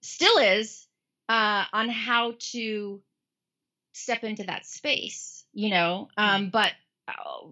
still 0.02 0.38
is, 0.38 0.88
uh, 1.28 1.64
on 1.72 1.88
how 1.88 2.34
to 2.52 3.00
step 3.92 4.24
into 4.24 4.42
that 4.44 4.66
space. 4.66 5.44
You 5.54 5.70
know, 5.70 6.08
um, 6.16 6.50
but. 6.50 6.72
Uh, 7.06 7.48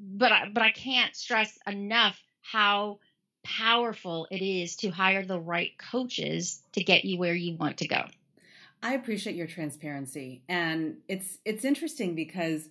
but 0.00 0.32
I, 0.32 0.48
but 0.52 0.62
I 0.62 0.72
can't 0.72 1.14
stress 1.14 1.56
enough 1.68 2.20
how 2.42 2.98
powerful 3.44 4.26
it 4.30 4.42
is 4.42 4.74
to 4.76 4.90
hire 4.90 5.24
the 5.24 5.38
right 5.38 5.72
coaches 5.78 6.62
to 6.72 6.82
get 6.82 7.04
you 7.04 7.18
where 7.18 7.34
you 7.34 7.56
want 7.56 7.78
to 7.78 7.88
go. 7.88 8.04
I 8.82 8.94
appreciate 8.94 9.36
your 9.36 9.46
transparency 9.46 10.42
and 10.48 10.96
it's 11.08 11.38
it's 11.44 11.64
interesting 11.64 12.14
because 12.14 12.68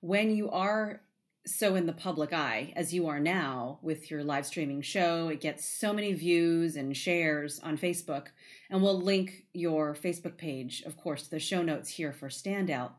when 0.00 0.34
you 0.34 0.50
are 0.50 1.02
so 1.46 1.74
in 1.74 1.86
the 1.86 1.92
public 1.92 2.32
eye 2.32 2.72
as 2.76 2.94
you 2.94 3.08
are 3.08 3.20
now 3.20 3.78
with 3.82 4.10
your 4.10 4.22
live 4.22 4.46
streaming 4.46 4.80
show 4.80 5.28
it 5.28 5.40
gets 5.40 5.64
so 5.64 5.92
many 5.92 6.12
views 6.12 6.76
and 6.76 6.96
shares 6.96 7.60
on 7.60 7.76
Facebook 7.76 8.28
and 8.70 8.82
we'll 8.82 9.00
link 9.00 9.44
your 9.52 9.94
Facebook 9.94 10.36
page 10.36 10.82
of 10.82 10.96
course 10.96 11.28
the 11.28 11.38
show 11.38 11.62
notes 11.62 11.90
here 11.90 12.12
for 12.12 12.28
standout 12.28 12.92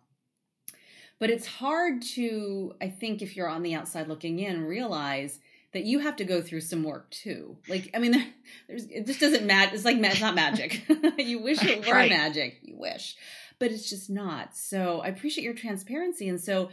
but 1.19 1.29
it's 1.29 1.47
hard 1.47 2.01
to 2.01 2.73
i 2.81 2.87
think 2.87 3.21
if 3.21 3.35
you're 3.35 3.47
on 3.49 3.63
the 3.63 3.73
outside 3.73 4.07
looking 4.07 4.39
in 4.39 4.63
realize 4.63 5.39
that 5.73 5.85
you 5.85 5.99
have 5.99 6.15
to 6.17 6.23
go 6.23 6.41
through 6.41 6.61
some 6.61 6.83
work 6.83 7.09
too. 7.11 7.57
Like, 7.67 7.89
I 7.93 7.99
mean, 7.99 8.13
there's 8.67 8.85
it 8.85 9.05
just 9.05 9.19
doesn't 9.19 9.45
matter. 9.45 9.75
It's 9.75 9.85
like 9.85 9.97
it's 9.97 10.21
not 10.21 10.35
magic. 10.35 10.83
you 11.17 11.39
wish 11.39 11.63
it 11.63 11.85
were 11.85 11.93
right. 11.93 12.09
magic. 12.09 12.59
You 12.61 12.77
wish, 12.77 13.15
but 13.59 13.71
it's 13.71 13.89
just 13.89 14.09
not. 14.09 14.55
So 14.55 15.01
I 15.01 15.07
appreciate 15.07 15.43
your 15.43 15.53
transparency, 15.53 16.27
and 16.29 16.39
so 16.39 16.69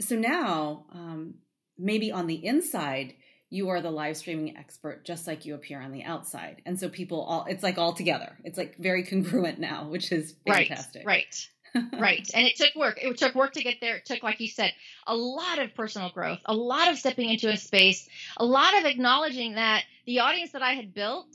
so 0.00 0.16
now 0.16 0.86
um, 0.92 1.34
maybe 1.78 2.10
on 2.10 2.26
the 2.26 2.44
inside 2.44 3.14
you 3.50 3.68
are 3.68 3.82
the 3.82 3.90
live 3.90 4.16
streaming 4.16 4.56
expert 4.56 5.04
just 5.04 5.26
like 5.26 5.44
you 5.44 5.54
appear 5.54 5.80
on 5.80 5.92
the 5.92 6.02
outside 6.04 6.62
and 6.64 6.80
so 6.80 6.88
people 6.88 7.20
all 7.20 7.44
it's 7.48 7.62
like 7.62 7.76
all 7.76 7.92
together 7.92 8.38
it's 8.44 8.56
like 8.56 8.76
very 8.78 9.02
congruent 9.06 9.58
now 9.58 9.86
which 9.88 10.10
is 10.10 10.34
fantastic 10.46 11.06
right 11.06 11.24
right 11.24 11.48
right. 11.98 12.28
And 12.34 12.46
it 12.46 12.56
took 12.56 12.74
work. 12.74 12.98
It 13.02 13.16
took 13.16 13.34
work 13.34 13.52
to 13.54 13.62
get 13.62 13.80
there. 13.80 13.96
It 13.96 14.04
took, 14.04 14.22
like 14.22 14.40
you 14.40 14.48
said, 14.48 14.72
a 15.06 15.16
lot 15.16 15.58
of 15.58 15.74
personal 15.74 16.10
growth, 16.10 16.38
a 16.44 16.54
lot 16.54 16.88
of 16.88 16.98
stepping 16.98 17.30
into 17.30 17.48
a 17.48 17.56
space, 17.56 18.08
a 18.36 18.44
lot 18.44 18.78
of 18.78 18.84
acknowledging 18.84 19.54
that 19.54 19.84
the 20.06 20.20
audience 20.20 20.52
that 20.52 20.62
I 20.62 20.72
had 20.72 20.94
built 20.94 21.28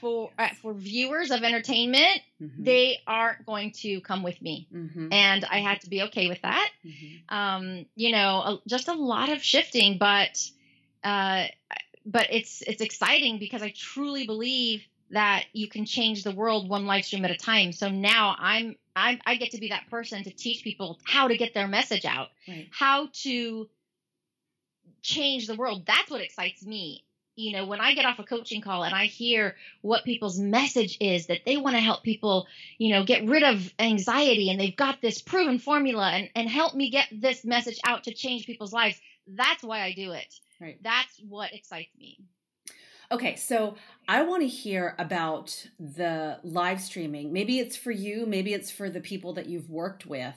for 0.00 0.30
uh, 0.38 0.48
for 0.62 0.72
viewers 0.72 1.30
of 1.30 1.42
entertainment, 1.42 2.20
mm-hmm. 2.42 2.64
they 2.64 2.98
aren't 3.06 3.44
going 3.46 3.72
to 3.72 4.00
come 4.00 4.22
with 4.22 4.40
me, 4.40 4.66
mm-hmm. 4.72 5.12
and 5.12 5.44
I 5.44 5.58
had 5.58 5.80
to 5.82 5.90
be 5.90 6.02
okay 6.04 6.28
with 6.28 6.40
that. 6.42 6.70
Mm-hmm. 6.84 7.34
Um, 7.34 7.86
you 7.94 8.12
know, 8.12 8.40
a, 8.40 8.60
just 8.66 8.88
a 8.88 8.94
lot 8.94 9.28
of 9.28 9.42
shifting, 9.42 9.98
but 9.98 10.40
uh, 11.04 11.46
but 12.06 12.28
it's 12.30 12.62
it's 12.62 12.80
exciting 12.80 13.38
because 13.38 13.62
I 13.62 13.72
truly 13.76 14.26
believe 14.26 14.84
that 15.10 15.44
you 15.52 15.68
can 15.68 15.84
change 15.84 16.22
the 16.22 16.32
world 16.32 16.68
one 16.68 16.86
live 16.86 17.04
stream 17.04 17.24
at 17.24 17.30
a 17.30 17.36
time. 17.36 17.72
So 17.72 17.88
now 17.88 18.36
I'm 18.38 18.76
I, 18.94 19.18
I 19.24 19.36
get 19.36 19.52
to 19.52 19.58
be 19.58 19.68
that 19.68 19.88
person 19.90 20.24
to 20.24 20.30
teach 20.30 20.64
people 20.64 20.98
how 21.04 21.28
to 21.28 21.36
get 21.36 21.54
their 21.54 21.68
message 21.68 22.04
out, 22.04 22.28
right. 22.48 22.68
how 22.70 23.08
to 23.22 23.68
change 25.02 25.46
the 25.46 25.54
world. 25.54 25.86
That's 25.86 26.10
what 26.10 26.20
excites 26.20 26.64
me. 26.64 27.04
You 27.36 27.52
know, 27.52 27.64
when 27.64 27.80
I 27.80 27.94
get 27.94 28.04
off 28.04 28.18
a 28.18 28.24
coaching 28.24 28.60
call 28.60 28.82
and 28.82 28.94
I 28.94 29.06
hear 29.06 29.56
what 29.80 30.04
people's 30.04 30.38
message 30.38 30.98
is 31.00 31.26
that 31.26 31.40
they 31.46 31.56
want 31.56 31.76
to 31.76 31.80
help 31.80 32.02
people, 32.02 32.46
you 32.76 32.90
know, 32.90 33.04
get 33.04 33.24
rid 33.24 33.42
of 33.42 33.72
anxiety 33.78 34.50
and 34.50 34.60
they've 34.60 34.76
got 34.76 35.00
this 35.00 35.22
proven 35.22 35.58
formula 35.58 36.10
and, 36.10 36.28
and 36.34 36.48
help 36.48 36.74
me 36.74 36.90
get 36.90 37.06
this 37.10 37.44
message 37.44 37.80
out 37.84 38.04
to 38.04 38.12
change 38.12 38.44
people's 38.44 38.72
lives. 38.72 39.00
That's 39.26 39.62
why 39.62 39.82
I 39.82 39.92
do 39.92 40.12
it. 40.12 40.34
Right. 40.60 40.78
That's 40.82 41.18
what 41.26 41.54
excites 41.54 41.96
me. 41.96 42.18
Okay, 43.12 43.34
so 43.34 43.74
I 44.06 44.22
want 44.22 44.42
to 44.42 44.48
hear 44.48 44.94
about 44.96 45.66
the 45.80 46.38
live 46.44 46.80
streaming. 46.80 47.32
Maybe 47.32 47.58
it's 47.58 47.76
for 47.76 47.90
you, 47.90 48.24
maybe 48.24 48.54
it's 48.54 48.70
for 48.70 48.88
the 48.88 49.00
people 49.00 49.32
that 49.34 49.46
you've 49.46 49.68
worked 49.68 50.06
with. 50.06 50.36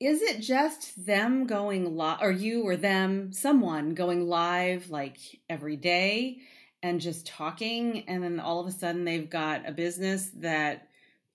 Is 0.00 0.22
it 0.22 0.40
just 0.40 1.04
them 1.04 1.46
going 1.46 1.94
live, 1.94 2.18
or 2.22 2.30
you 2.30 2.62
or 2.62 2.76
them, 2.76 3.34
someone 3.34 3.92
going 3.92 4.26
live 4.26 4.88
like 4.88 5.18
every 5.50 5.76
day 5.76 6.38
and 6.82 7.02
just 7.02 7.26
talking, 7.26 8.08
and 8.08 8.22
then 8.22 8.40
all 8.40 8.60
of 8.60 8.66
a 8.66 8.72
sudden 8.72 9.04
they've 9.04 9.28
got 9.28 9.68
a 9.68 9.72
business 9.72 10.30
that 10.36 10.88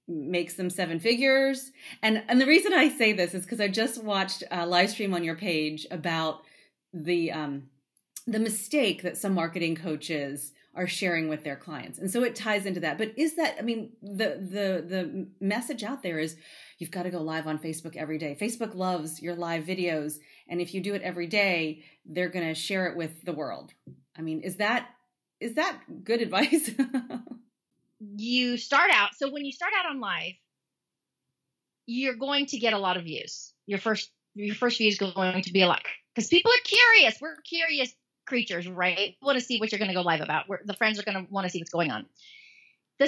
makes 0.07 0.55
them 0.55 0.71
seven 0.71 0.99
figures? 0.99 1.71
And 2.01 2.23
and 2.27 2.41
the 2.41 2.47
reason 2.47 2.73
I 2.73 2.89
say 2.89 3.13
this 3.13 3.35
is 3.35 3.43
because 3.43 3.61
I 3.61 3.67
just 3.67 4.03
watched 4.03 4.43
a 4.49 4.65
live 4.65 4.89
stream 4.89 5.13
on 5.13 5.23
your 5.23 5.35
page 5.35 5.85
about 5.91 6.41
the 6.91 7.31
um, 7.31 7.69
the 8.31 8.39
mistake 8.39 9.01
that 9.01 9.17
some 9.17 9.33
marketing 9.33 9.75
coaches 9.75 10.51
are 10.75 10.87
sharing 10.87 11.27
with 11.27 11.43
their 11.43 11.55
clients. 11.55 11.97
And 11.97 12.09
so 12.09 12.23
it 12.23 12.35
ties 12.35 12.65
into 12.65 12.79
that. 12.81 12.97
But 12.97 13.13
is 13.17 13.35
that 13.35 13.55
i 13.59 13.61
mean 13.61 13.91
the 14.01 14.39
the 14.39 14.85
the 14.87 15.27
message 15.41 15.83
out 15.83 16.03
there 16.03 16.19
is 16.19 16.37
you've 16.77 16.91
got 16.91 17.03
to 17.03 17.09
go 17.09 17.21
live 17.21 17.47
on 17.47 17.57
facebook 17.57 17.95
every 17.95 18.17
day. 18.17 18.37
Facebook 18.39 18.75
loves 18.75 19.21
your 19.21 19.35
live 19.35 19.65
videos 19.65 20.19
and 20.47 20.61
if 20.61 20.73
you 20.73 20.81
do 20.81 20.93
it 20.93 21.01
every 21.01 21.27
day 21.27 21.83
they're 22.05 22.29
going 22.29 22.47
to 22.47 22.55
share 22.55 22.87
it 22.87 22.95
with 22.95 23.23
the 23.25 23.33
world. 23.33 23.73
I 24.17 24.21
mean 24.21 24.41
is 24.41 24.57
that 24.57 24.89
is 25.39 25.55
that 25.55 25.79
good 26.03 26.21
advice? 26.27 26.71
You 27.99 28.57
start 28.57 28.91
out 28.93 29.15
so 29.15 29.29
when 29.31 29.45
you 29.45 29.51
start 29.51 29.73
out 29.77 29.89
on 29.91 29.99
live 29.99 30.33
you're 31.87 32.15
going 32.15 32.45
to 32.45 32.59
get 32.59 32.73
a 32.73 32.77
lot 32.77 32.97
of 32.97 33.03
views. 33.03 33.53
Your 33.65 33.79
first 33.79 34.11
your 34.35 34.55
first 34.55 34.77
view 34.77 34.87
is 34.87 34.99
going 34.99 35.41
to 35.41 35.51
be 35.51 35.63
a 35.63 35.67
lot 35.67 35.81
because 36.13 36.29
people 36.29 36.51
are 36.51 36.63
curious. 36.63 37.19
We're 37.19 37.35
curious 37.41 37.93
creatures, 38.29 38.67
right? 38.67 39.17
Want 39.21 39.37
to 39.37 39.43
see 39.43 39.59
what 39.59 39.71
you're 39.71 39.79
going 39.79 39.89
to 39.89 39.95
go 39.95 40.01
live 40.01 40.21
about. 40.21 40.47
Where 40.47 40.61
the 40.63 40.73
friends 40.73 40.99
are 40.99 41.03
going 41.03 41.25
to 41.25 41.31
want 41.31 41.45
to 41.45 41.49
see 41.49 41.59
what's 41.59 41.71
going 41.71 41.91
on. 41.91 42.05
The, 42.99 43.05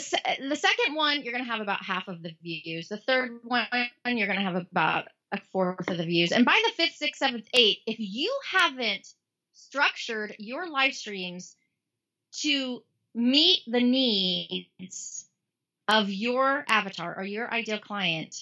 the 0.50 0.56
second 0.56 0.96
one, 0.96 1.24
you're 1.24 1.34
going 1.34 1.44
to 1.44 1.52
have 1.52 1.62
about 1.62 1.84
half 1.84 2.08
of 2.08 2.24
the 2.24 2.32
views. 2.42 2.90
The 2.90 2.98
third 2.98 3.40
one, 3.44 3.68
you're 4.06 4.28
going 4.28 4.40
to 4.40 4.46
have 4.46 4.56
about 4.56 5.08
a 5.32 5.40
fourth 5.52 5.90
of 5.90 5.98
the 5.98 6.06
views. 6.06 6.32
And 6.32 6.46
by 6.46 6.62
the 6.66 6.74
fifth, 6.74 6.96
sixth, 6.96 7.20
seventh, 7.20 7.48
eighth, 7.54 7.80
if 7.86 7.98
you 8.00 8.34
haven't 8.52 9.08
structured 9.54 10.36
your 10.40 10.70
live 10.70 10.94
streams 10.94 11.56
to 12.40 12.84
meet 13.14 13.60
the 13.68 13.82
needs 13.82 15.26
of 15.88 16.10
your 16.10 16.64
avatar 16.70 17.18
or 17.18 17.24
your 17.24 17.54
ideal 17.54 17.80
client, 17.80 18.36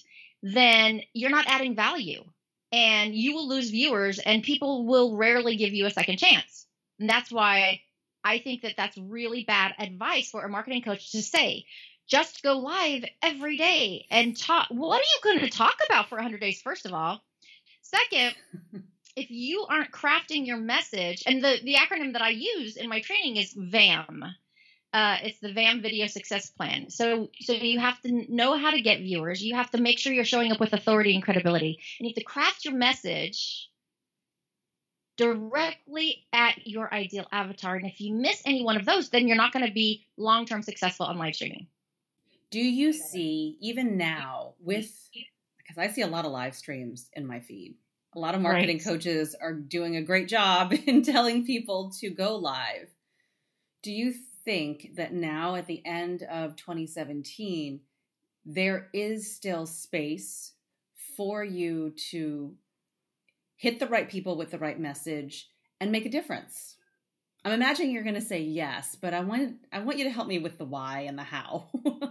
then 0.43 1.01
you're 1.13 1.31
not 1.31 1.47
adding 1.47 1.75
value 1.75 2.23
and 2.71 3.15
you 3.15 3.33
will 3.33 3.47
lose 3.47 3.69
viewers 3.69 4.19
and 4.19 4.43
people 4.43 4.85
will 4.85 5.17
rarely 5.17 5.55
give 5.55 5.73
you 5.73 5.85
a 5.85 5.91
second 5.91 6.17
chance. 6.17 6.67
And 6.99 7.09
that's 7.09 7.31
why 7.31 7.81
I 8.23 8.39
think 8.39 8.63
that 8.63 8.75
that's 8.77 8.97
really 8.97 9.43
bad 9.43 9.73
advice 9.79 10.31
for 10.31 10.43
a 10.43 10.49
marketing 10.49 10.81
coach 10.81 11.11
to 11.11 11.21
say. 11.21 11.65
Just 12.07 12.43
go 12.43 12.57
live 12.57 13.05
every 13.21 13.57
day 13.57 14.05
and 14.09 14.35
talk. 14.35 14.67
What 14.69 14.99
are 14.99 15.03
you 15.03 15.19
going 15.23 15.39
to 15.39 15.55
talk 15.55 15.75
about 15.85 16.09
for 16.09 16.15
100 16.15 16.41
days, 16.41 16.61
first 16.61 16.85
of 16.85 16.93
all? 16.93 17.21
Second, 17.81 18.35
if 19.15 19.29
you 19.29 19.65
aren't 19.69 19.91
crafting 19.91 20.45
your 20.45 20.57
message, 20.57 21.23
and 21.25 21.43
the, 21.43 21.57
the 21.63 21.75
acronym 21.75 22.13
that 22.13 22.21
I 22.21 22.29
use 22.29 22.77
in 22.77 22.89
my 22.89 23.01
training 23.01 23.37
is 23.37 23.53
VAM, 23.55 24.23
uh, 24.91 25.17
it's 25.23 25.39
the 25.39 25.53
VAM 25.53 25.81
Video 25.81 26.07
Success 26.07 26.49
Plan. 26.49 26.89
So, 26.89 27.29
so 27.41 27.53
you 27.53 27.79
have 27.79 28.01
to 28.01 28.25
know 28.27 28.57
how 28.57 28.71
to 28.71 28.81
get 28.81 28.99
viewers. 28.99 29.43
You 29.43 29.55
have 29.55 29.69
to 29.71 29.81
make 29.81 29.99
sure 29.99 30.11
you're 30.11 30.25
showing 30.25 30.51
up 30.51 30.59
with 30.59 30.73
authority 30.73 31.13
and 31.13 31.23
credibility, 31.23 31.79
and 31.99 32.07
you 32.07 32.09
have 32.09 32.15
to 32.15 32.23
craft 32.23 32.65
your 32.65 32.73
message 32.73 33.68
directly 35.19 36.23
at 36.31 36.65
your 36.65 36.91
ideal 36.93 37.27
avatar. 37.33 37.75
And 37.75 37.85
if 37.85 37.99
you 37.99 38.13
miss 38.15 38.41
any 38.45 38.63
one 38.63 38.77
of 38.77 38.85
those, 38.85 39.09
then 39.09 39.27
you're 39.27 39.35
not 39.35 39.51
going 39.51 39.67
to 39.67 39.73
be 39.73 40.05
long 40.15 40.45
term 40.45 40.61
successful 40.61 41.05
on 41.05 41.17
live 41.17 41.35
streaming. 41.35 41.67
Do 42.51 42.61
you 42.61 42.93
see 42.93 43.57
even 43.59 43.97
now 43.97 44.53
with 44.61 44.89
because 45.57 45.77
I 45.77 45.93
see 45.93 46.01
a 46.01 46.07
lot 46.07 46.25
of 46.25 46.31
live 46.31 46.55
streams 46.55 47.09
in 47.13 47.27
my 47.27 47.41
feed. 47.41 47.75
A 48.15 48.19
lot 48.19 48.33
of 48.33 48.41
marketing 48.41 48.77
right. 48.77 48.85
coaches 48.85 49.35
are 49.39 49.53
doing 49.53 49.97
a 49.97 50.01
great 50.01 50.29
job 50.29 50.73
in 50.87 51.03
telling 51.03 51.45
people 51.45 51.91
to 51.99 52.09
go 52.09 52.37
live. 52.37 52.89
Do 53.83 53.91
you 53.91 54.15
think 54.45 54.95
that 54.95 55.13
now 55.13 55.55
at 55.55 55.67
the 55.67 55.85
end 55.85 56.23
of 56.23 56.55
2017, 56.55 57.81
there 58.45 58.87
is 58.93 59.35
still 59.35 59.67
space 59.67 60.53
for 61.17 61.43
you 61.43 61.93
to 62.09 62.55
hit 63.59 63.77
the 63.77 63.87
right 63.87 64.09
people 64.09 64.37
with 64.37 64.51
the 64.51 64.57
right 64.57 64.79
message 64.79 65.49
and 65.79 65.91
make 65.91 66.05
a 66.05 66.09
difference? 66.09 66.77
I'm 67.45 67.51
imagining 67.51 67.91
you're 67.91 68.03
going 68.03 68.15
to 68.15 68.21
say 68.21 68.41
yes, 68.41 68.97
but 68.99 69.13
I 69.13 69.21
want 69.21 69.57
I 69.71 69.79
want 69.79 69.97
you 69.97 70.05
to 70.05 70.09
help 70.09 70.27
me 70.27 70.39
with 70.39 70.57
the 70.57 70.65
why 70.65 71.01
and 71.01 71.17
the 71.17 71.23
how. 71.23 71.67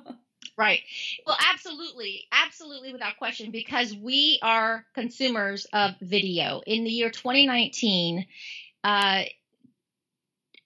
right. 0.59 0.81
Well, 1.27 1.37
absolutely, 1.53 2.25
absolutely, 2.33 2.93
without 2.93 3.17
question, 3.17 3.51
because 3.51 3.95
we 3.95 4.39
are 4.43 4.85
consumers 4.95 5.67
of 5.73 5.93
video. 6.01 6.63
In 6.67 6.85
the 6.85 6.91
year 6.91 7.11
2019, 7.11 8.27
uh, 8.85 9.23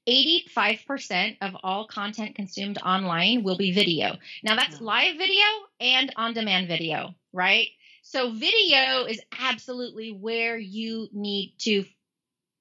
85% 0.08 1.36
of 1.40 1.56
all 1.62 1.86
content 1.86 2.34
consumed 2.34 2.78
online 2.84 3.44
will 3.44 3.56
be 3.56 3.72
video. 3.72 4.16
Now, 4.42 4.56
that's 4.56 4.80
live 4.80 5.16
video 5.16 5.44
and 5.80 6.12
on 6.16 6.34
demand 6.34 6.66
video, 6.66 7.14
right? 7.32 7.68
So, 8.12 8.30
video 8.30 9.06
is 9.06 9.22
absolutely 9.40 10.12
where 10.12 10.58
you 10.58 11.08
need 11.12 11.54
to 11.60 11.86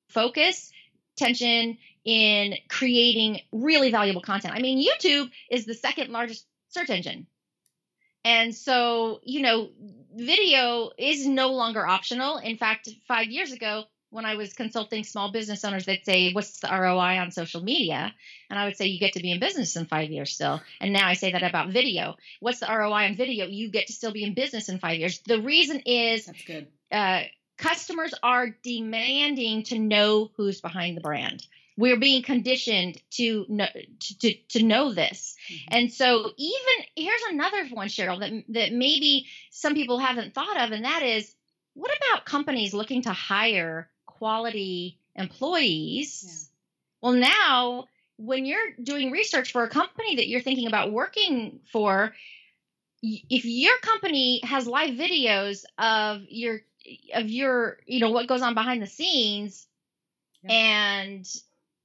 focus 0.07 0.71
attention 1.17 1.77
in 2.05 2.55
creating 2.69 3.41
really 3.51 3.91
valuable 3.91 4.21
content. 4.21 4.53
I 4.55 4.61
mean, 4.61 4.81
YouTube 4.81 5.29
is 5.49 5.65
the 5.65 5.73
second 5.73 6.09
largest 6.09 6.45
search 6.69 6.89
engine. 6.89 7.27
And 8.23 8.55
so, 8.55 9.19
you 9.23 9.41
know, 9.41 9.71
video 10.15 10.91
is 10.97 11.27
no 11.27 11.51
longer 11.51 11.85
optional. 11.85 12.37
In 12.37 12.55
fact, 12.55 12.87
five 13.05 13.27
years 13.27 13.51
ago, 13.51 13.83
when 14.11 14.25
I 14.25 14.35
was 14.35 14.53
consulting 14.53 15.03
small 15.03 15.31
business 15.31 15.63
owners, 15.65 15.85
they'd 15.85 16.05
say, 16.05 16.31
What's 16.33 16.59
the 16.59 16.67
ROI 16.67 17.17
on 17.17 17.31
social 17.31 17.61
media? 17.61 18.13
And 18.49 18.59
I 18.59 18.65
would 18.65 18.77
say, 18.77 18.85
You 18.85 18.99
get 18.99 19.13
to 19.13 19.21
be 19.21 19.31
in 19.31 19.39
business 19.39 19.75
in 19.75 19.85
five 19.85 20.11
years 20.11 20.33
still. 20.33 20.61
And 20.79 20.93
now 20.93 21.07
I 21.07 21.13
say 21.13 21.31
that 21.31 21.43
about 21.43 21.69
video. 21.69 22.17
What's 22.39 22.59
the 22.59 22.67
ROI 22.67 23.05
on 23.05 23.15
video? 23.15 23.47
You 23.47 23.71
get 23.71 23.87
to 23.87 23.93
still 23.93 24.11
be 24.11 24.23
in 24.23 24.33
business 24.33 24.69
in 24.69 24.79
five 24.79 24.99
years. 24.99 25.19
The 25.25 25.41
reason 25.41 25.81
is 25.85 26.25
That's 26.25 26.43
good. 26.43 26.67
Uh, 26.91 27.23
customers 27.57 28.13
are 28.21 28.49
demanding 28.63 29.63
to 29.63 29.79
know 29.79 30.29
who's 30.35 30.61
behind 30.61 30.97
the 30.97 31.01
brand. 31.01 31.47
We're 31.77 31.99
being 31.99 32.21
conditioned 32.21 33.01
to 33.11 33.45
know, 33.47 33.67
to, 33.73 34.19
to, 34.19 34.33
to 34.49 34.63
know 34.63 34.93
this. 34.93 35.35
Mm-hmm. 35.49 35.77
And 35.77 35.93
so 35.93 36.31
even 36.37 36.85
here's 36.97 37.21
another 37.29 37.65
one, 37.69 37.87
Cheryl, 37.87 38.19
that 38.19 38.43
that 38.49 38.73
maybe 38.73 39.27
some 39.51 39.73
people 39.73 39.99
haven't 39.99 40.33
thought 40.33 40.59
of, 40.59 40.73
and 40.73 40.83
that 40.83 41.01
is 41.01 41.33
what 41.73 41.91
about 41.95 42.25
companies 42.25 42.73
looking 42.73 43.03
to 43.03 43.13
hire 43.13 43.89
quality 44.21 44.99
employees. 45.15 46.23
Yeah. 46.23 47.09
Well, 47.09 47.13
now 47.13 47.85
when 48.17 48.45
you're 48.45 48.73
doing 48.83 49.09
research 49.09 49.51
for 49.51 49.63
a 49.63 49.67
company 49.67 50.17
that 50.17 50.27
you're 50.27 50.41
thinking 50.41 50.67
about 50.67 50.91
working 50.91 51.59
for, 51.71 52.13
if 53.01 53.45
your 53.45 53.75
company 53.79 54.41
has 54.43 54.67
live 54.67 54.91
videos 54.91 55.63
of 55.79 56.21
your 56.29 56.61
of 57.15 57.31
your 57.31 57.77
you 57.87 57.99
know 57.99 58.11
what 58.11 58.27
goes 58.27 58.43
on 58.43 58.53
behind 58.53 58.79
the 58.79 58.87
scenes 58.87 59.65
yeah. 60.43 60.51
and 60.51 61.27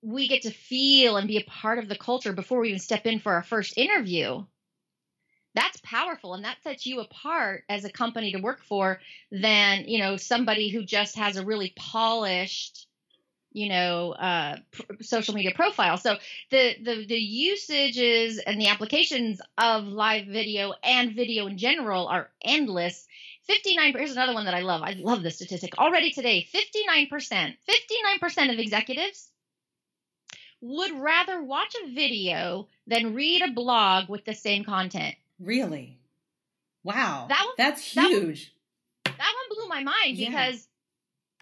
we 0.02 0.28
get 0.28 0.42
to 0.42 0.50
feel 0.50 1.16
and 1.16 1.28
be 1.28 1.38
a 1.38 1.44
part 1.44 1.78
of 1.78 1.88
the 1.88 1.96
culture 1.96 2.34
before 2.34 2.60
we 2.60 2.68
even 2.68 2.80
step 2.80 3.06
in 3.06 3.18
for 3.18 3.32
our 3.32 3.42
first 3.42 3.78
interview 3.78 4.44
that's 5.56 5.80
powerful 5.82 6.34
and 6.34 6.44
that 6.44 6.62
sets 6.62 6.86
you 6.86 7.00
apart 7.00 7.64
as 7.68 7.84
a 7.84 7.90
company 7.90 8.30
to 8.32 8.38
work 8.38 8.62
for 8.62 9.00
than 9.32 9.88
you 9.88 9.98
know 9.98 10.16
somebody 10.16 10.68
who 10.68 10.84
just 10.84 11.16
has 11.16 11.36
a 11.36 11.44
really 11.44 11.72
polished 11.74 12.86
you 13.52 13.70
know 13.70 14.12
uh, 14.12 14.56
pr- 14.70 15.02
social 15.02 15.34
media 15.34 15.52
profile. 15.54 15.96
So 15.96 16.16
the, 16.50 16.76
the 16.82 17.06
the 17.06 17.16
usages 17.16 18.38
and 18.38 18.60
the 18.60 18.68
applications 18.68 19.40
of 19.56 19.86
live 19.86 20.26
video 20.26 20.74
and 20.84 21.16
video 21.16 21.46
in 21.46 21.56
general 21.56 22.06
are 22.06 22.28
endless. 22.44 23.06
59 23.46 23.94
here's 23.94 24.12
another 24.12 24.34
one 24.34 24.44
that 24.44 24.54
i 24.54 24.60
love. 24.60 24.82
I 24.82 24.96
love 24.98 25.22
this 25.22 25.36
statistic. 25.36 25.78
Already 25.78 26.10
today 26.10 26.46
59% 26.52 27.08
59% 27.10 28.52
of 28.52 28.58
executives 28.58 29.30
would 30.60 30.92
rather 30.92 31.42
watch 31.42 31.74
a 31.82 31.94
video 31.94 32.68
than 32.86 33.14
read 33.14 33.42
a 33.42 33.52
blog 33.52 34.10
with 34.10 34.24
the 34.24 34.34
same 34.34 34.64
content 34.64 35.14
Really? 35.40 36.00
Wow. 36.84 37.26
That 37.28 37.44
one, 37.44 37.54
That's 37.58 37.82
huge. 37.82 38.52
That 39.04 39.10
one, 39.10 39.18
that 39.18 39.34
one 39.34 39.58
blew 39.58 39.68
my 39.68 39.82
mind 39.82 40.16
yeah. 40.16 40.28
because 40.28 40.68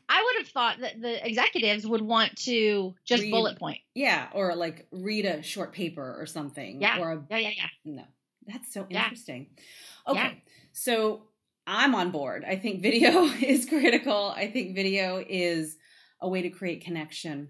I 0.09 0.23
would 0.23 0.45
have 0.45 0.49
thought 0.49 0.81
that 0.81 1.01
the 1.01 1.27
executives 1.27 1.87
would 1.87 2.03
want 2.03 2.37
to 2.45 2.95
just 3.05 3.23
read, 3.23 3.31
bullet 3.31 3.59
point. 3.59 3.79
Yeah, 3.95 4.29
or 4.33 4.55
like 4.55 4.87
read 4.93 5.25
a 5.25 5.43
short 5.43 5.73
paper 5.73 6.17
or 6.19 6.27
something. 6.27 6.81
Yeah. 6.81 6.99
Or 7.01 7.13
a, 7.13 7.25
yeah, 7.31 7.39
yeah, 7.39 7.51
yeah. 7.57 7.67
No. 7.85 8.03
That's 8.47 8.73
so 8.73 8.87
interesting. 8.89 9.49
Yeah. 9.57 10.13
Okay. 10.13 10.21
Yeah. 10.21 10.35
So 10.73 11.23
I'm 11.67 11.95
on 11.95 12.11
board. 12.11 12.45
I 12.47 12.57
think 12.57 12.83
video 12.83 13.25
is 13.43 13.67
critical. 13.67 14.33
I 14.37 14.51
think 14.51 14.75
video 14.75 15.25
is 15.27 15.77
a 16.21 16.29
way 16.29 16.43
to 16.43 16.51
create 16.51 16.85
connection. 16.85 17.49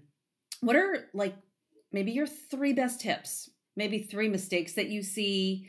What 0.61 0.75
are 0.75 1.09
like 1.13 1.35
maybe 1.91 2.11
your 2.11 2.27
three 2.27 2.73
best 2.73 3.01
tips? 3.01 3.49
Maybe 3.75 3.99
three 3.99 4.29
mistakes 4.29 4.73
that 4.73 4.87
you 4.87 5.03
see 5.03 5.67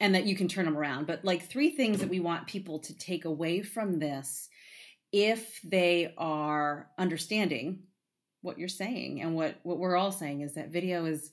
and 0.00 0.14
that 0.14 0.26
you 0.26 0.36
can 0.36 0.48
turn 0.48 0.64
them 0.64 0.76
around. 0.76 1.06
But 1.06 1.24
like 1.24 1.48
three 1.48 1.70
things 1.70 2.00
that 2.00 2.08
we 2.08 2.20
want 2.20 2.46
people 2.46 2.78
to 2.80 2.96
take 2.96 3.24
away 3.24 3.62
from 3.62 3.98
this 3.98 4.48
if 5.12 5.60
they 5.62 6.12
are 6.18 6.88
understanding 6.98 7.84
what 8.42 8.58
you're 8.58 8.68
saying 8.68 9.22
and 9.22 9.34
what 9.34 9.54
what 9.62 9.78
we're 9.78 9.96
all 9.96 10.12
saying 10.12 10.42
is 10.42 10.54
that 10.54 10.70
video 10.70 11.04
is 11.06 11.30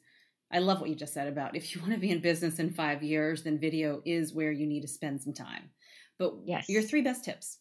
I 0.52 0.60
love 0.60 0.80
what 0.80 0.90
you 0.90 0.96
just 0.96 1.14
said 1.14 1.28
about 1.28 1.56
if 1.56 1.74
you 1.74 1.82
want 1.82 1.94
to 1.94 2.00
be 2.00 2.12
in 2.12 2.20
business 2.20 2.60
in 2.60 2.70
5 2.70 3.04
years 3.04 3.44
then 3.44 3.58
video 3.58 4.02
is 4.06 4.34
where 4.34 4.52
you 4.52 4.68
need 4.68 4.82
to 4.82 4.88
spend 4.88 5.22
some 5.22 5.34
time. 5.34 5.72
But 6.20 6.36
yes. 6.46 6.70
your 6.70 6.84
three 6.84 7.02
best 7.02 7.26
tips. 7.26 7.58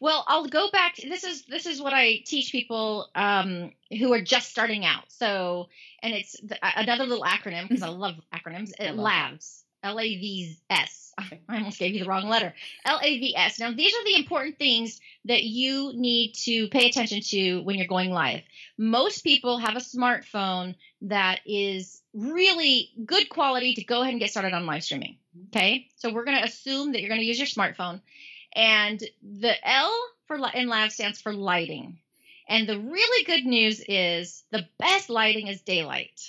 Well, 0.00 0.24
I'll 0.26 0.46
go 0.46 0.70
back. 0.70 0.96
This 0.96 1.24
is 1.24 1.44
this 1.44 1.66
is 1.66 1.80
what 1.80 1.92
I 1.92 2.22
teach 2.26 2.52
people 2.52 3.08
um, 3.14 3.72
who 3.90 4.12
are 4.12 4.20
just 4.20 4.50
starting 4.50 4.84
out. 4.84 5.04
So, 5.08 5.68
and 6.02 6.12
it's 6.14 6.38
the, 6.40 6.58
another 6.62 7.04
little 7.04 7.24
acronym 7.24 7.68
because 7.68 7.82
I 7.82 7.88
love 7.88 8.14
acronyms. 8.34 8.70
It 8.78 8.96
LAVS. 8.96 9.61
L 9.82 9.98
A 9.98 10.16
V 10.16 10.56
S. 10.70 11.12
I 11.18 11.40
almost 11.48 11.78
gave 11.78 11.94
you 11.94 12.02
the 12.02 12.08
wrong 12.08 12.28
letter. 12.28 12.54
L 12.84 12.98
A 13.02 13.18
V 13.18 13.36
S. 13.36 13.60
Now, 13.60 13.72
these 13.72 13.92
are 13.94 14.04
the 14.04 14.16
important 14.16 14.58
things 14.58 15.00
that 15.26 15.42
you 15.42 15.92
need 15.94 16.32
to 16.44 16.68
pay 16.68 16.88
attention 16.88 17.20
to 17.20 17.60
when 17.60 17.76
you're 17.76 17.86
going 17.86 18.10
live. 18.10 18.40
Most 18.78 19.22
people 19.22 19.58
have 19.58 19.76
a 19.76 19.80
smartphone 19.80 20.74
that 21.02 21.40
is 21.44 22.00
really 22.14 22.90
good 23.04 23.28
quality 23.28 23.74
to 23.74 23.84
go 23.84 24.00
ahead 24.00 24.12
and 24.12 24.20
get 24.20 24.30
started 24.30 24.54
on 24.54 24.66
live 24.66 24.84
streaming. 24.84 25.18
Okay. 25.48 25.88
So 25.96 26.12
we're 26.12 26.24
going 26.24 26.38
to 26.38 26.44
assume 26.44 26.92
that 26.92 27.00
you're 27.00 27.10
going 27.10 27.20
to 27.20 27.26
use 27.26 27.38
your 27.38 27.46
smartphone. 27.46 28.00
And 28.54 29.02
the 29.22 29.54
L 29.68 29.92
for 30.26 30.38
in 30.54 30.68
live 30.68 30.92
stands 30.92 31.20
for 31.20 31.32
lighting. 31.32 31.98
And 32.48 32.68
the 32.68 32.78
really 32.78 33.24
good 33.24 33.44
news 33.44 33.82
is 33.86 34.44
the 34.50 34.66
best 34.78 35.08
lighting 35.08 35.46
is 35.46 35.62
daylight. 35.62 36.20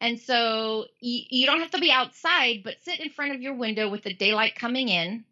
And 0.00 0.18
so 0.18 0.86
you, 1.00 1.22
you 1.28 1.46
don't 1.46 1.60
have 1.60 1.72
to 1.72 1.80
be 1.80 1.90
outside, 1.90 2.62
but 2.64 2.82
sit 2.82 3.00
in 3.00 3.10
front 3.10 3.34
of 3.34 3.42
your 3.42 3.54
window 3.54 3.88
with 3.88 4.02
the 4.02 4.14
daylight 4.14 4.54
coming 4.54 4.88
in 4.88 5.24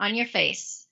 on 0.00 0.14
your 0.14 0.26
face 0.26 0.86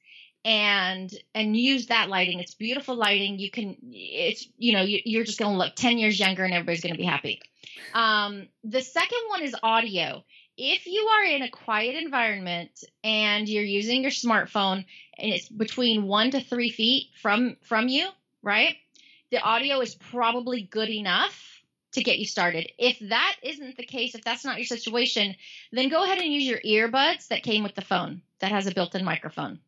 and 0.45 1.11
and 1.35 1.57
use 1.57 1.87
that 1.87 2.09
lighting. 2.09 2.41
It's 2.41 2.55
beautiful 2.55 2.97
lighting. 2.97 3.39
You 3.39 3.51
can 3.51 3.77
it's 3.91 4.47
you 4.59 4.73
know 4.73 4.83
you, 4.83 5.21
are 5.21 5.25
just 5.25 5.39
going 5.39 5.53
to 5.53 5.59
look 5.59 5.75
10 5.75 5.99
years 5.99 6.21
younger 6.21 6.45
and 6.45 6.53
everybody's 6.53 6.83
going 6.83 6.95
to 6.95 6.99
be 6.99 7.07
happy. 7.07 7.41
Um, 7.95 8.49
the 8.63 8.83
second 8.83 9.21
one 9.29 9.43
is 9.43 9.57
audio. 9.63 10.23
If 10.57 10.87
you 10.87 11.09
are 11.09 11.25
in 11.25 11.43
a 11.43 11.51
quiet 11.51 11.97
environment 11.97 12.85
and 13.03 13.49
you're 13.49 13.65
using 13.65 14.03
your 14.03 14.11
smartphone 14.11 14.85
and 15.19 15.33
it's 15.33 15.49
between 15.49 16.05
one 16.05 16.31
to 16.33 16.41
three 16.41 16.71
feet 16.71 17.11
from 17.21 17.57
from 17.63 17.89
you 17.89 18.09
right 18.43 18.77
the 19.31 19.41
audio 19.41 19.81
is 19.81 19.95
probably 19.95 20.63
good 20.63 20.91
enough 20.91 21.54
to 21.95 22.03
get 22.03 22.19
you 22.19 22.27
started. 22.27 22.71
If 22.79 22.99
that 23.09 23.37
isn't 23.43 23.77
the 23.77 23.87
case, 23.87 24.15
if 24.15 24.25
that's 24.25 24.45
not 24.45 24.59
your 24.59 24.67
situation, 24.67 25.35
then 25.73 25.89
go 25.89 26.05
ahead 26.05 26.19
and 26.19 26.33
use 26.33 26.45
your 26.45 26.61
earbuds 26.61 27.29
that 27.29 27.43
came 27.43 27.63
with 27.63 27.75
the 27.75 27.83
phone 27.83 28.23
that 28.41 28.53
has 28.53 28.67
a 28.67 28.75
built 28.75 28.95
in 28.95 29.05
microphone. 29.05 29.59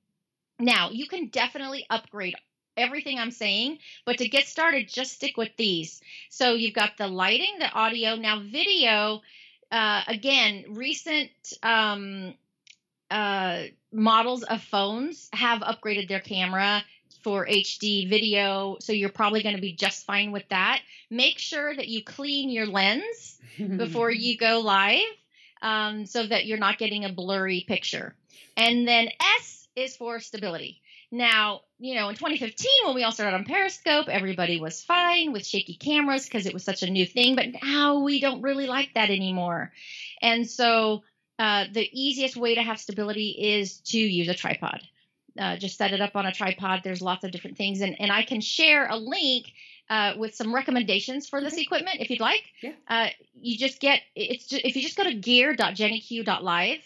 Now, 0.59 0.91
you 0.91 1.07
can 1.07 1.29
definitely 1.29 1.87
upgrade 1.91 2.35
everything 2.77 3.19
I'm 3.19 3.31
saying, 3.31 3.79
but 4.05 4.19
to 4.19 4.29
get 4.29 4.47
started, 4.47 4.89
just 4.89 5.13
stick 5.13 5.37
with 5.37 5.51
these. 5.57 6.01
So 6.31 6.55
you've 6.55 6.75
got 6.75 6.97
the 6.97 7.09
lighting, 7.09 7.59
the 7.59 7.71
audio, 7.71 8.17
now 8.17 8.41
video. 8.41 9.23
Uh, 9.71 10.03
again, 10.07 10.65
recent 10.71 11.31
um, 11.63 12.35
uh, 13.11 13.65
models 13.93 14.43
of 14.43 14.63
phones 14.63 15.29
have 15.33 15.61
upgraded 15.61 16.09
their 16.09 16.21
camera 16.21 16.85
for 17.27 17.45
HD 17.45 18.09
video, 18.09 18.77
so 18.79 18.93
you're 18.93 19.09
probably 19.09 19.43
going 19.43 19.57
to 19.57 19.61
be 19.61 19.73
just 19.73 20.07
fine 20.07 20.31
with 20.31 20.49
that. 20.51 20.81
Make 21.11 21.41
sure 21.41 21.75
that 21.75 21.89
you 21.89 22.05
clean 22.05 22.51
your 22.51 22.67
lens 22.67 23.41
before 23.59 24.13
you 24.13 24.39
go 24.39 24.61
live 24.61 25.03
um, 25.61 26.07
so 26.07 26.25
that 26.25 26.47
you're 26.47 26.57
not 26.57 26.79
getting 26.79 27.05
a 27.05 27.13
blurry 27.13 27.65
picture. 27.67 28.15
And 28.57 28.87
then 28.87 29.09
S 29.41 29.67
is 29.75 29.97
for 29.97 30.21
stability. 30.21 30.81
Now, 31.11 31.63
you 31.81 31.97
know, 31.97 32.11
in 32.11 32.15
2015, 32.15 32.71
when 32.85 32.95
we 32.95 33.03
all 33.03 33.11
started 33.11 33.35
on 33.35 33.45
Periscope, 33.45 34.07
everybody 34.09 34.61
was 34.61 34.85
fine 34.85 35.33
with 35.33 35.45
shaky 35.45 35.75
cameras 35.75 36.27
because 36.27 36.47
it 36.47 36.55
was 36.55 36.63
such 36.63 36.85
a 36.85 36.91
new 36.91 37.07
thing. 37.07 37.35
But 37.35 37.47
now 37.61 38.05
we 38.05 38.21
don't 38.21 38.43
really 38.43 38.69
like 38.69 38.95
that 38.95 39.11
anymore. 39.11 39.73
And 40.23 40.49
so 40.49 41.03
uh, 41.41 41.65
the 41.73 41.89
easiest 41.93 42.37
way 42.37 42.55
to 42.55 42.63
have 42.63 42.79
stability 42.79 43.31
is 43.31 43.81
to 43.81 43.99
use 43.99 44.29
a 44.29 44.35
tripod 44.35 44.81
uh, 45.39 45.57
just 45.57 45.79
set 45.79 45.93
it 45.93 46.01
up 46.01 46.17
on 46.17 46.27
a 46.27 46.33
tripod. 46.33 46.81
There's 46.83 47.03
lots 47.03 47.25
of 47.25 47.31
different 47.31 47.57
things, 47.57 47.81
and 47.81 48.01
and 48.01 48.11
I 48.11 48.23
can 48.23 48.41
share 48.41 48.87
a 48.87 48.97
link 48.97 49.47
uh, 49.89 50.15
with 50.17 50.35
some 50.35 50.55
recommendations 50.55 51.29
for 51.29 51.41
this 51.41 51.55
okay. 51.55 51.63
equipment 51.63 51.99
if 52.01 52.11
you'd 52.11 52.21
like. 52.21 52.43
Yeah. 52.61 52.73
Uh, 52.89 53.09
you 53.41 53.57
just 53.57 53.81
get 53.81 54.01
it's 54.15 54.47
just, 54.47 54.65
if 54.65 54.77
you 54.77 54.83
just 54.83 54.97
go 54.97 55.05
to 55.05 55.15
gear.jennyq.live, 55.15 56.83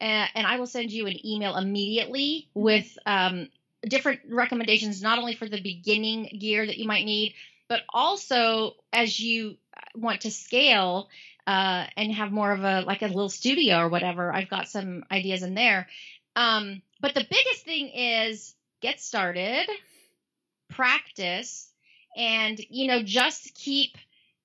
uh, 0.00 0.26
and 0.34 0.46
I 0.46 0.58
will 0.58 0.66
send 0.66 0.90
you 0.90 1.06
an 1.06 1.26
email 1.26 1.56
immediately 1.56 2.48
with 2.54 2.98
um, 3.06 3.48
different 3.82 4.20
recommendations, 4.28 5.02
not 5.02 5.18
only 5.18 5.34
for 5.34 5.48
the 5.48 5.60
beginning 5.60 6.36
gear 6.38 6.66
that 6.66 6.78
you 6.78 6.86
might 6.86 7.04
need, 7.04 7.34
but 7.68 7.82
also 7.88 8.74
as 8.92 9.18
you 9.18 9.56
want 9.94 10.22
to 10.22 10.30
scale 10.30 11.08
uh, 11.46 11.86
and 11.96 12.12
have 12.12 12.32
more 12.32 12.52
of 12.52 12.64
a 12.64 12.80
like 12.82 13.02
a 13.02 13.06
little 13.06 13.28
studio 13.28 13.78
or 13.78 13.88
whatever. 13.88 14.32
I've 14.32 14.48
got 14.48 14.68
some 14.68 15.04
ideas 15.10 15.42
in 15.42 15.54
there. 15.54 15.88
Um, 16.36 16.82
but 17.02 17.14
the 17.14 17.26
biggest 17.28 17.64
thing 17.64 17.88
is 17.88 18.54
get 18.80 19.00
started, 19.00 19.68
practice, 20.70 21.70
and 22.16 22.58
you 22.70 22.86
know 22.86 23.02
just 23.02 23.54
keep 23.54 23.98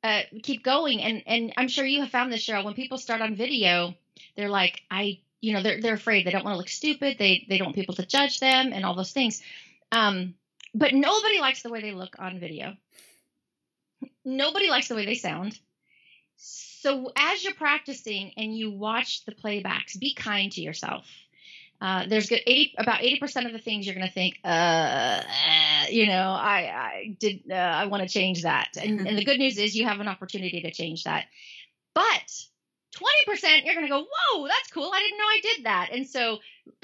uh, 0.03 0.23
keep 0.43 0.63
going. 0.63 1.01
And 1.01 1.23
and 1.27 1.53
I'm 1.55 1.69
sure 1.69 1.85
you 1.85 2.01
have 2.01 2.09
found 2.09 2.33
this, 2.33 2.45
Cheryl. 2.45 2.65
When 2.65 2.73
people 2.73 2.97
start 2.97 3.21
on 3.21 3.35
video, 3.35 3.93
they're 4.35 4.49
like, 4.49 4.81
I 4.91 5.19
you 5.39 5.53
know 5.53 5.61
they're 5.61 5.79
they're 5.79 5.93
afraid 5.93 6.25
they 6.25 6.31
don't 6.31 6.43
want 6.43 6.55
to 6.55 6.57
look 6.57 6.69
stupid. 6.69 7.17
They 7.17 7.45
they 7.47 7.59
don't 7.59 7.67
want 7.67 7.75
people 7.75 7.95
to 7.95 8.05
judge 8.05 8.39
them 8.39 8.73
and 8.73 8.83
all 8.83 8.95
those 8.95 9.13
things. 9.13 9.41
Um, 9.91 10.33
but 10.73 10.93
nobody 10.93 11.39
likes 11.39 11.61
the 11.61 11.69
way 11.69 11.81
they 11.81 11.93
look 11.93 12.15
on 12.19 12.39
video. 12.39 12.75
Nobody 14.25 14.69
likes 14.69 14.87
the 14.87 14.95
way 14.95 15.05
they 15.05 15.15
sound. 15.15 15.57
So 16.37 17.11
as 17.15 17.43
you're 17.43 17.53
practicing 17.53 18.33
and 18.35 18.55
you 18.55 18.71
watch 18.71 19.25
the 19.25 19.31
playbacks, 19.31 19.99
be 19.99 20.13
kind 20.13 20.51
to 20.51 20.61
yourself 20.61 21.05
uh, 21.79 22.05
there's 22.07 22.27
good 22.27 22.41
80 22.45 22.75
about 22.79 23.01
80% 23.01 23.45
of 23.45 23.53
the 23.53 23.59
things 23.59 23.85
you're 23.85 23.95
going 23.95 24.07
to 24.07 24.13
think 24.13 24.39
uh, 24.43 25.21
you 25.89 26.07
know 26.07 26.31
i 26.31 26.71
i 26.75 27.15
did 27.19 27.43
uh, 27.51 27.53
i 27.53 27.85
want 27.85 28.01
to 28.01 28.09
change 28.09 28.43
that. 28.43 28.69
And, 28.81 29.07
and 29.07 29.17
the 29.17 29.23
good 29.23 29.37
news 29.37 29.57
is 29.57 29.75
you 29.75 29.85
have 29.85 29.99
an 29.99 30.07
opportunity 30.07 30.61
to 30.61 30.71
change 30.71 31.03
that. 31.03 31.25
But 31.93 32.03
20% 32.95 33.65
you're 33.65 33.75
going 33.75 33.85
to 33.85 33.91
go 33.91 34.05
whoa 34.09 34.47
that's 34.47 34.71
cool. 34.71 34.91
I 34.91 34.99
didn't 34.99 35.17
know 35.19 35.25
i 35.25 35.39
did 35.41 35.65
that. 35.65 35.89
And 35.91 36.07
so 36.07 36.39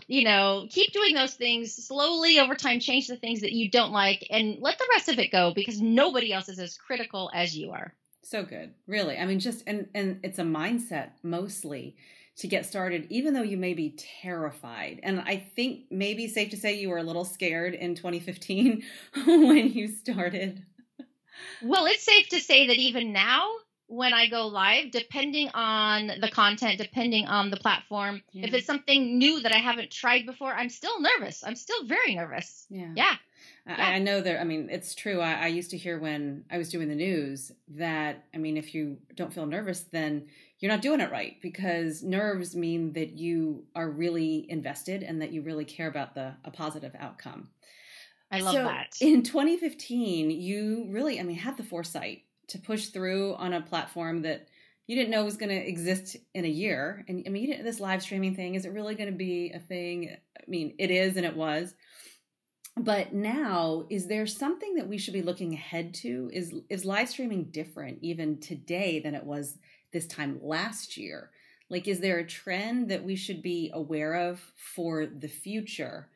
you 0.07 0.23
know 0.25 0.67
keep 0.69 0.91
doing 0.93 1.15
those 1.15 1.33
things 1.33 1.73
slowly 1.73 2.39
over 2.39 2.53
time. 2.53 2.79
Change 2.79 3.07
the 3.07 3.17
things 3.17 3.41
that 3.41 3.51
you 3.51 3.71
don't 3.71 3.91
like 3.91 4.27
and 4.29 4.57
let 4.59 4.77
the 4.77 4.87
rest 4.91 5.09
of 5.09 5.17
it 5.17 5.31
go 5.31 5.53
because 5.55 5.81
nobody 5.81 6.31
else 6.31 6.49
is 6.49 6.59
as 6.59 6.77
critical 6.77 7.31
as 7.33 7.57
you 7.57 7.71
are. 7.71 7.95
So 8.21 8.43
good. 8.43 8.75
Really. 8.85 9.17
I 9.17 9.25
mean 9.25 9.39
just 9.39 9.63
and 9.65 9.87
and 9.95 10.19
it's 10.21 10.37
a 10.37 10.43
mindset 10.43 11.13
mostly 11.23 11.95
to 12.37 12.47
get 12.47 12.65
started, 12.65 13.07
even 13.09 13.33
though 13.33 13.43
you 13.43 13.57
may 13.57 13.73
be 13.73 13.95
terrified. 14.21 14.99
And 15.03 15.21
I 15.21 15.37
think 15.37 15.85
maybe 15.91 16.27
safe 16.27 16.49
to 16.49 16.57
say 16.57 16.79
you 16.79 16.89
were 16.89 16.97
a 16.97 17.03
little 17.03 17.25
scared 17.25 17.75
in 17.75 17.95
2015 17.95 18.83
when 19.25 19.71
you 19.71 19.87
started. 19.87 20.65
Well, 21.61 21.85
it's 21.85 22.03
safe 22.03 22.29
to 22.29 22.39
say 22.39 22.67
that 22.67 22.77
even 22.77 23.13
now, 23.13 23.47
when 23.87 24.13
I 24.13 24.27
go 24.27 24.47
live, 24.47 24.91
depending 24.91 25.49
on 25.53 26.11
the 26.19 26.29
content, 26.29 26.79
depending 26.79 27.27
on 27.27 27.51
the 27.51 27.57
platform, 27.57 28.23
yeah. 28.31 28.47
if 28.47 28.53
it's 28.53 28.65
something 28.65 29.19
new 29.19 29.41
that 29.41 29.51
I 29.51 29.57
haven't 29.57 29.91
tried 29.91 30.25
before, 30.25 30.51
I'm 30.51 30.69
still 30.69 30.99
nervous. 30.99 31.43
I'm 31.45 31.55
still 31.55 31.85
very 31.85 32.15
nervous. 32.15 32.65
Yeah. 32.69 32.91
Yeah. 32.95 33.15
I, 33.67 33.95
I 33.95 33.99
know 33.99 34.19
that. 34.21 34.41
I 34.41 34.43
mean, 34.43 34.69
it's 34.71 34.95
true. 34.95 35.21
I, 35.21 35.33
I 35.33 35.47
used 35.47 35.71
to 35.71 35.77
hear 35.77 35.99
when 35.99 36.43
I 36.51 36.57
was 36.57 36.69
doing 36.69 36.89
the 36.89 36.95
news 36.95 37.51
that, 37.69 38.25
I 38.33 38.37
mean, 38.37 38.57
if 38.57 38.73
you 38.73 38.97
don't 39.15 39.33
feel 39.33 39.45
nervous, 39.45 39.81
then 39.91 40.27
you're 40.63 40.71
not 40.71 40.81
doing 40.81 41.01
it 41.01 41.11
right 41.11 41.41
because 41.41 42.03
nerves 42.03 42.55
mean 42.55 42.93
that 42.93 43.17
you 43.17 43.65
are 43.75 43.89
really 43.89 44.45
invested 44.49 45.03
and 45.03 45.21
that 45.21 45.33
you 45.33 45.41
really 45.41 45.65
care 45.65 45.89
about 45.89 46.15
the 46.15 46.35
a 46.45 46.51
positive 46.51 46.95
outcome. 46.97 47.49
I 48.31 48.39
love 48.39 48.53
so 48.53 48.63
that. 48.63 48.95
In 49.01 49.23
2015, 49.23 50.31
you 50.31 50.87
really, 50.89 51.19
I 51.19 51.23
mean, 51.23 51.35
had 51.35 51.57
the 51.57 51.65
foresight 51.65 52.19
to 52.47 52.59
push 52.59 52.87
through 52.87 53.35
on 53.35 53.51
a 53.51 53.59
platform 53.59 54.21
that 54.21 54.47
you 54.87 54.95
didn't 54.95 55.11
know 55.11 55.25
was 55.25 55.35
going 55.35 55.49
to 55.49 55.67
exist 55.67 56.15
in 56.33 56.45
a 56.45 56.49
year. 56.49 57.03
And 57.09 57.25
I 57.27 57.29
mean, 57.29 57.61
this 57.61 57.81
live 57.81 58.01
streaming 58.01 58.33
thing, 58.33 58.55
is 58.55 58.63
it 58.63 58.71
really 58.71 58.95
going 58.95 59.11
to 59.11 59.17
be 59.17 59.51
a 59.53 59.59
thing? 59.59 60.15
I 60.37 60.43
mean, 60.47 60.75
it 60.79 60.91
is 60.91 61.17
and 61.17 61.25
it 61.25 61.35
was. 61.35 61.75
But 62.77 63.13
now, 63.13 63.85
is 63.89 64.07
there 64.07 64.25
something 64.25 64.75
that 64.75 64.87
we 64.87 64.97
should 64.97 65.13
be 65.13 65.23
looking 65.23 65.53
ahead 65.53 65.93
to? 65.95 66.29
Is 66.31 66.55
is 66.69 66.85
live 66.85 67.09
streaming 67.09 67.51
different 67.51 67.99
even 68.01 68.39
today 68.39 69.01
than 69.01 69.13
it 69.13 69.25
was 69.25 69.57
this 69.93 70.07
time 70.07 70.39
last 70.41 70.97
year? 70.97 71.29
Like, 71.69 71.87
is 71.87 72.01
there 72.01 72.19
a 72.19 72.27
trend 72.27 72.89
that 72.89 73.03
we 73.03 73.15
should 73.15 73.41
be 73.41 73.71
aware 73.73 74.13
of 74.13 74.41
for 74.55 75.05
the 75.05 75.27
future? 75.27 76.09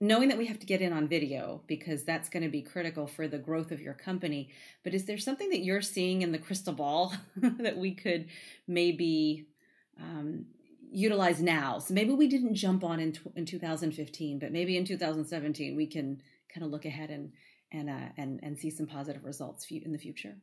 Knowing 0.00 0.28
that 0.28 0.36
we 0.36 0.46
have 0.46 0.58
to 0.58 0.66
get 0.66 0.82
in 0.82 0.92
on 0.92 1.08
video 1.08 1.62
because 1.66 2.04
that's 2.04 2.28
going 2.28 2.42
to 2.42 2.50
be 2.50 2.60
critical 2.60 3.06
for 3.06 3.26
the 3.26 3.38
growth 3.38 3.72
of 3.72 3.80
your 3.80 3.94
company. 3.94 4.50
But 4.84 4.92
is 4.92 5.06
there 5.06 5.16
something 5.16 5.48
that 5.48 5.64
you're 5.64 5.80
seeing 5.80 6.20
in 6.20 6.32
the 6.32 6.38
crystal 6.38 6.74
ball 6.74 7.14
that 7.36 7.78
we 7.78 7.94
could 7.94 8.26
maybe 8.68 9.46
um, 9.98 10.44
utilize 10.92 11.40
now? 11.40 11.78
So 11.78 11.94
maybe 11.94 12.12
we 12.12 12.28
didn't 12.28 12.54
jump 12.54 12.84
on 12.84 13.00
in, 13.00 13.16
in 13.34 13.46
2015, 13.46 14.38
but 14.38 14.52
maybe 14.52 14.76
in 14.76 14.84
2017 14.84 15.74
we 15.74 15.86
can 15.86 16.20
kind 16.52 16.64
of 16.64 16.70
look 16.70 16.84
ahead 16.84 17.10
and 17.10 17.32
and 17.72 17.90
uh, 17.90 18.08
and 18.16 18.40
and 18.42 18.58
see 18.58 18.70
some 18.70 18.86
positive 18.86 19.24
results 19.24 19.66
in 19.70 19.92
the 19.92 19.98
future. 19.98 20.36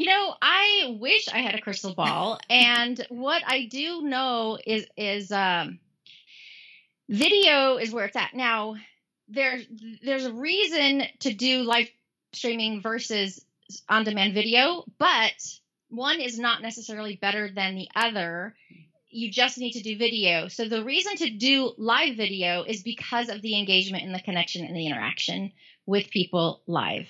You 0.00 0.06
know, 0.06 0.34
I 0.40 0.96
wish 0.98 1.28
I 1.28 1.40
had 1.40 1.54
a 1.54 1.60
crystal 1.60 1.92
ball, 1.92 2.40
and 2.48 3.04
what 3.10 3.42
I 3.46 3.66
do 3.66 4.00
know 4.00 4.56
is 4.66 4.86
is 4.96 5.30
um, 5.30 5.78
video 7.06 7.76
is 7.76 7.92
where 7.92 8.06
it's 8.06 8.16
at 8.16 8.32
now. 8.32 8.76
There's 9.28 9.66
there's 10.02 10.24
a 10.24 10.32
reason 10.32 11.02
to 11.18 11.34
do 11.34 11.64
live 11.64 11.90
streaming 12.32 12.80
versus 12.80 13.44
on 13.90 14.04
demand 14.04 14.32
video, 14.32 14.84
but 14.96 15.34
one 15.90 16.18
is 16.18 16.38
not 16.38 16.62
necessarily 16.62 17.16
better 17.16 17.50
than 17.50 17.74
the 17.74 17.90
other. 17.94 18.54
You 19.10 19.30
just 19.30 19.58
need 19.58 19.72
to 19.72 19.82
do 19.82 19.98
video. 19.98 20.48
So 20.48 20.68
the 20.68 20.84
reason 20.84 21.16
to 21.16 21.30
do 21.30 21.72
live 21.76 22.16
video 22.16 22.62
is 22.62 22.82
because 22.82 23.28
of 23.28 23.42
the 23.42 23.58
engagement 23.58 24.04
and 24.04 24.14
the 24.14 24.20
connection 24.20 24.64
and 24.64 24.76
the 24.76 24.86
interaction 24.86 25.52
with 25.86 26.10
people 26.10 26.62
live. 26.66 27.08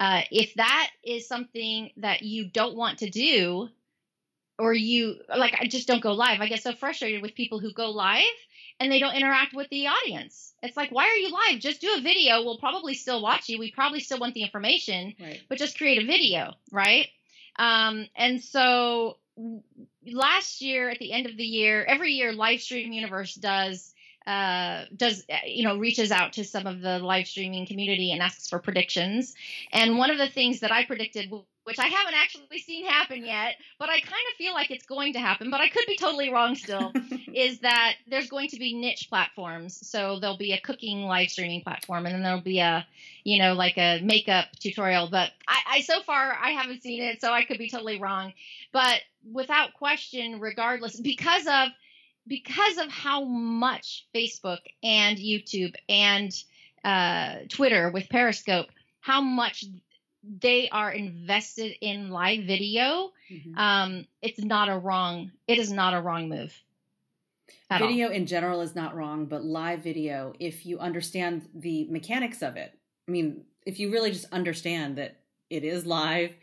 Uh, 0.00 0.22
if 0.30 0.54
that 0.54 0.90
is 1.02 1.28
something 1.28 1.90
that 1.98 2.22
you 2.22 2.48
don't 2.48 2.76
want 2.76 2.98
to 2.98 3.10
do, 3.10 3.68
or 4.58 4.72
you 4.72 5.16
like, 5.28 5.54
I 5.60 5.66
just 5.66 5.88
don't 5.88 6.02
go 6.02 6.12
live. 6.12 6.40
I 6.40 6.48
get 6.48 6.62
so 6.62 6.72
frustrated 6.72 7.22
with 7.22 7.34
people 7.34 7.58
who 7.58 7.72
go 7.72 7.90
live 7.90 8.22
and 8.80 8.90
they 8.90 8.98
don't 8.98 9.14
interact 9.14 9.54
with 9.54 9.68
the 9.70 9.88
audience. 9.88 10.52
It's 10.62 10.76
like, 10.76 10.90
why 10.90 11.08
are 11.08 11.16
you 11.16 11.32
live? 11.32 11.60
Just 11.60 11.80
do 11.80 11.94
a 11.98 12.00
video. 12.00 12.44
We'll 12.44 12.58
probably 12.58 12.94
still 12.94 13.20
watch 13.22 13.48
you. 13.48 13.58
We 13.58 13.70
probably 13.70 14.00
still 14.00 14.18
want 14.18 14.34
the 14.34 14.42
information, 14.42 15.14
right. 15.20 15.40
but 15.48 15.58
just 15.58 15.76
create 15.76 16.02
a 16.02 16.06
video, 16.06 16.54
right? 16.70 17.08
Um, 17.56 18.06
and 18.16 18.42
so 18.42 19.18
last 20.06 20.60
year 20.60 20.90
at 20.90 20.98
the 20.98 21.12
end 21.12 21.26
of 21.26 21.36
the 21.36 21.44
year, 21.44 21.84
every 21.84 22.12
year 22.12 22.32
Livestream 22.32 22.92
Universe 22.92 23.34
does 23.34 23.94
uh, 24.26 24.84
does 24.96 25.24
you 25.44 25.64
know 25.64 25.76
reaches 25.76 26.10
out 26.10 26.32
to 26.32 26.44
some 26.44 26.66
of 26.66 26.80
the 26.80 26.98
live 26.98 27.26
streaming 27.26 27.66
community 27.66 28.12
and 28.12 28.22
asks 28.22 28.48
for 28.48 28.58
predictions. 28.58 29.34
And 29.72 29.98
one 29.98 30.10
of 30.10 30.18
the 30.18 30.28
things 30.28 30.60
that 30.60 30.72
I 30.72 30.84
predicted 30.84 31.30
which 31.64 31.78
I 31.78 31.86
haven't 31.86 32.14
actually 32.14 32.58
seen 32.58 32.86
happen 32.86 33.24
yet, 33.24 33.56
but 33.78 33.88
I 33.88 34.00
kind 34.00 34.12
of 34.30 34.36
feel 34.36 34.52
like 34.52 34.70
it's 34.70 34.86
going 34.86 35.14
to 35.14 35.18
happen, 35.18 35.50
but 35.50 35.60
I 35.60 35.68
could 35.68 35.86
be 35.86 35.96
totally 35.96 36.30
wrong 36.30 36.54
still, 36.54 36.92
is 37.34 37.60
that 37.60 37.94
there's 38.06 38.28
going 38.28 38.48
to 38.50 38.58
be 38.58 38.74
niche 38.74 39.08
platforms. 39.08 39.86
So 39.86 40.20
there'll 40.20 40.36
be 40.36 40.52
a 40.52 40.60
cooking 40.60 41.02
live 41.02 41.30
streaming 41.30 41.62
platform 41.62 42.06
and 42.06 42.14
then 42.14 42.22
there'll 42.22 42.40
be 42.40 42.60
a, 42.60 42.86
you 43.24 43.38
know, 43.38 43.54
like 43.54 43.78
a 43.78 44.00
makeup 44.02 44.46
tutorial. 44.60 45.08
But 45.10 45.32
I, 45.48 45.60
I 45.66 45.80
so 45.80 46.02
far 46.02 46.36
I 46.40 46.50
haven't 46.50 46.82
seen 46.82 47.02
it, 47.02 47.20
so 47.20 47.32
I 47.32 47.44
could 47.44 47.58
be 47.58 47.70
totally 47.70 47.98
wrong. 47.98 48.34
But 48.72 49.00
without 49.32 49.74
question, 49.74 50.40
regardless, 50.40 51.00
because 51.00 51.46
of 51.46 51.68
because 52.26 52.78
of 52.78 52.88
how 52.88 53.24
much 53.24 54.06
Facebook 54.14 54.60
and 54.82 55.18
YouTube 55.18 55.74
and 55.88 56.32
uh, 56.82 57.40
Twitter 57.48 57.90
with 57.90 58.08
Periscope, 58.08 58.66
how 59.00 59.20
much 59.20 59.64
they 60.40 60.68
are 60.70 60.90
invested 60.90 61.74
in 61.80 62.10
live 62.10 62.44
video, 62.44 63.10
mm-hmm. 63.30 63.58
um, 63.58 64.06
it's 64.22 64.42
not 64.42 64.68
a 64.68 64.78
wrong. 64.78 65.30
It 65.46 65.58
is 65.58 65.70
not 65.70 65.94
a 65.94 66.00
wrong 66.00 66.28
move. 66.28 66.54
Video 67.78 68.08
all. 68.08 68.12
in 68.12 68.26
general 68.26 68.60
is 68.60 68.74
not 68.74 68.94
wrong, 68.94 69.26
but 69.26 69.44
live 69.44 69.80
video, 69.80 70.34
if 70.38 70.64
you 70.64 70.78
understand 70.78 71.48
the 71.54 71.86
mechanics 71.90 72.42
of 72.42 72.56
it, 72.56 72.78
I 73.08 73.10
mean, 73.10 73.42
if 73.66 73.78
you 73.78 73.90
really 73.90 74.10
just 74.10 74.32
understand 74.32 74.96
that 74.96 75.16
it 75.50 75.64
is 75.64 75.86
live 75.86 76.34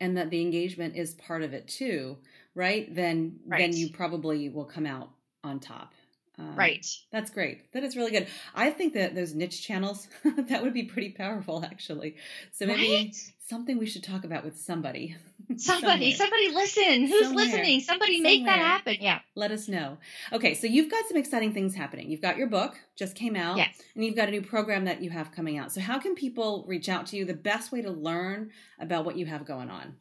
and 0.00 0.16
that 0.16 0.30
the 0.30 0.40
engagement 0.40 0.96
is 0.96 1.14
part 1.14 1.42
of 1.42 1.52
it 1.52 1.68
too, 1.68 2.16
right? 2.54 2.92
Then 2.94 3.40
right. 3.46 3.58
then 3.58 3.76
you 3.76 3.90
probably 3.90 4.48
will 4.48 4.64
come 4.64 4.86
out 4.86 5.10
on 5.44 5.60
top. 5.60 5.92
Um, 6.40 6.56
right. 6.56 6.86
That's 7.12 7.30
great. 7.30 7.72
That 7.72 7.84
is 7.84 7.96
really 7.96 8.10
good. 8.10 8.26
I 8.54 8.70
think 8.70 8.94
that 8.94 9.14
those 9.14 9.34
niche 9.34 9.62
channels 9.66 10.08
that 10.24 10.62
would 10.62 10.72
be 10.72 10.84
pretty 10.84 11.10
powerful, 11.10 11.64
actually. 11.64 12.16
So 12.52 12.66
maybe 12.66 12.94
right? 12.94 13.16
something 13.46 13.78
we 13.78 13.86
should 13.86 14.04
talk 14.04 14.24
about 14.24 14.44
with 14.44 14.58
somebody. 14.58 15.16
Somebody, 15.56 16.12
somebody 16.12 16.48
listen. 16.50 17.06
Who's 17.06 17.26
Somewhere. 17.26 17.44
listening? 17.46 17.80
Somebody 17.80 18.18
Somewhere. 18.18 18.32
make 18.32 18.44
that 18.44 18.58
happen. 18.58 18.96
Yeah. 19.00 19.18
Let 19.34 19.50
us 19.50 19.66
know. 19.66 19.98
Okay, 20.32 20.54
so 20.54 20.68
you've 20.68 20.88
got 20.88 21.04
some 21.08 21.16
exciting 21.16 21.52
things 21.52 21.74
happening. 21.74 22.08
You've 22.08 22.20
got 22.20 22.36
your 22.36 22.46
book 22.46 22.78
just 22.94 23.16
came 23.16 23.34
out. 23.34 23.56
Yes. 23.56 23.74
And 23.96 24.04
you've 24.04 24.14
got 24.14 24.28
a 24.28 24.30
new 24.30 24.42
program 24.42 24.84
that 24.84 25.02
you 25.02 25.10
have 25.10 25.32
coming 25.32 25.58
out. 25.58 25.72
So 25.72 25.80
how 25.80 25.98
can 25.98 26.14
people 26.14 26.64
reach 26.68 26.88
out 26.88 27.06
to 27.06 27.16
you? 27.16 27.24
The 27.24 27.34
best 27.34 27.72
way 27.72 27.82
to 27.82 27.90
learn 27.90 28.50
about 28.78 29.04
what 29.04 29.16
you 29.16 29.26
have 29.26 29.44
going 29.44 29.70
on. 29.70 29.96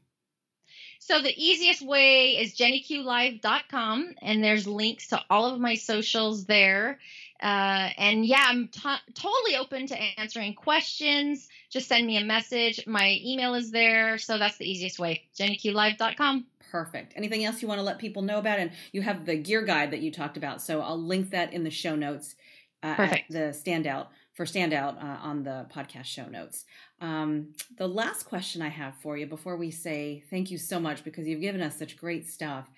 So 1.00 1.22
the 1.22 1.34
easiest 1.36 1.82
way 1.82 2.38
is 2.38 2.56
jennyqlive.com, 2.56 4.16
and 4.22 4.44
there's 4.44 4.68
links 4.68 5.08
to 5.08 5.22
all 5.30 5.46
of 5.46 5.60
my 5.60 5.76
socials 5.76 6.46
there. 6.46 7.00
Uh, 7.42 7.90
and 7.98 8.26
yeah, 8.26 8.44
I'm 8.46 8.68
t- 8.68 9.14
totally 9.14 9.56
open 9.56 9.88
to 9.88 9.98
answering 10.20 10.54
questions. 10.56 11.48
Just 11.70 11.88
send 11.88 12.06
me 12.06 12.18
a 12.18 12.26
message. 12.26 12.86
My 12.86 13.18
email 13.24 13.54
is 13.54 13.72
there, 13.72 14.18
so 14.18 14.38
that's 14.38 14.58
the 14.58 14.70
easiest 14.70 15.00
way. 15.00 15.24
jennyqlive.com. 15.38 16.46
Perfect. 16.70 17.14
Anything 17.16 17.46
else 17.46 17.62
you 17.62 17.68
want 17.68 17.80
to 17.80 17.84
let 17.84 17.98
people 17.98 18.22
know 18.22 18.38
about? 18.38 18.60
And 18.60 18.72
you 18.92 19.02
have 19.02 19.26
the 19.26 19.38
gear 19.38 19.62
guide 19.64 19.92
that 19.92 20.02
you 20.02 20.12
talked 20.12 20.36
about, 20.36 20.62
so 20.62 20.82
I'll 20.82 21.02
link 21.02 21.32
that 21.32 21.54
in 21.54 21.64
the 21.64 21.72
show 21.72 21.96
notes. 21.96 22.36
Uh, 22.84 22.96
Perfect. 22.96 23.32
the 23.32 23.40
standout 23.40 24.08
for 24.40 24.46
standout 24.46 24.96
uh, 25.04 25.18
on 25.22 25.44
the 25.44 25.68
podcast 25.70 26.06
show 26.06 26.26
notes. 26.26 26.64
Um, 27.02 27.50
the 27.78 27.90
last 27.90 28.24
question 28.24 28.62
I 28.62 28.70
have 28.70 28.96
for 28.96 29.18
you 29.18 29.26
before 29.26 29.58
we 29.58 29.70
say 29.70 30.24
thank 30.30 30.50
you 30.50 30.58
so 30.58 30.80
much 30.80 31.04
because 31.04 31.28
you've 31.28 31.42
given 31.42 31.62
us 31.62 31.78
such 31.78 31.98
great 31.98 32.26
stuff 32.26 32.70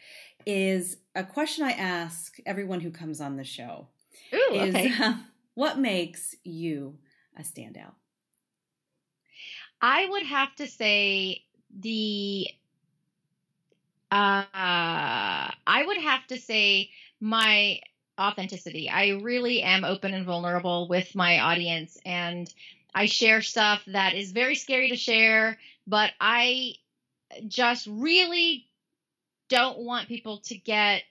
is 0.47 0.97
a 1.13 1.23
question 1.23 1.63
I 1.63 1.73
ask 1.73 2.35
everyone 2.47 2.79
who 2.79 2.89
comes 2.89 3.21
on 3.21 3.37
the 3.37 3.43
show. 3.43 3.89
Ooh, 4.33 4.55
is 4.55 4.73
okay. 4.73 4.91
uh, 4.99 5.13
what 5.53 5.77
makes 5.77 6.33
you 6.43 6.97
a 7.37 7.43
standout? 7.43 7.93
I 9.79 10.09
would 10.09 10.23
have 10.23 10.55
to 10.55 10.65
say 10.65 11.43
the 11.79 12.47
uh, 14.09 14.45
I 14.51 15.83
would 15.85 15.97
have 15.97 16.25
to 16.29 16.39
say 16.39 16.89
my 17.19 17.81
authenticity. 18.21 18.89
I 18.89 19.19
really 19.21 19.61
am 19.61 19.83
open 19.83 20.13
and 20.13 20.25
vulnerable 20.25 20.87
with 20.87 21.15
my 21.15 21.39
audience 21.39 21.97
and 22.05 22.51
I 22.93 23.05
share 23.05 23.41
stuff 23.41 23.83
that 23.87 24.13
is 24.13 24.31
very 24.31 24.55
scary 24.55 24.89
to 24.89 24.97
share, 24.97 25.57
but 25.87 26.11
I 26.19 26.75
just 27.47 27.87
really 27.87 28.67
don't 29.49 29.79
want 29.79 30.07
people 30.07 30.39
to 30.39 30.57
get 30.57 31.03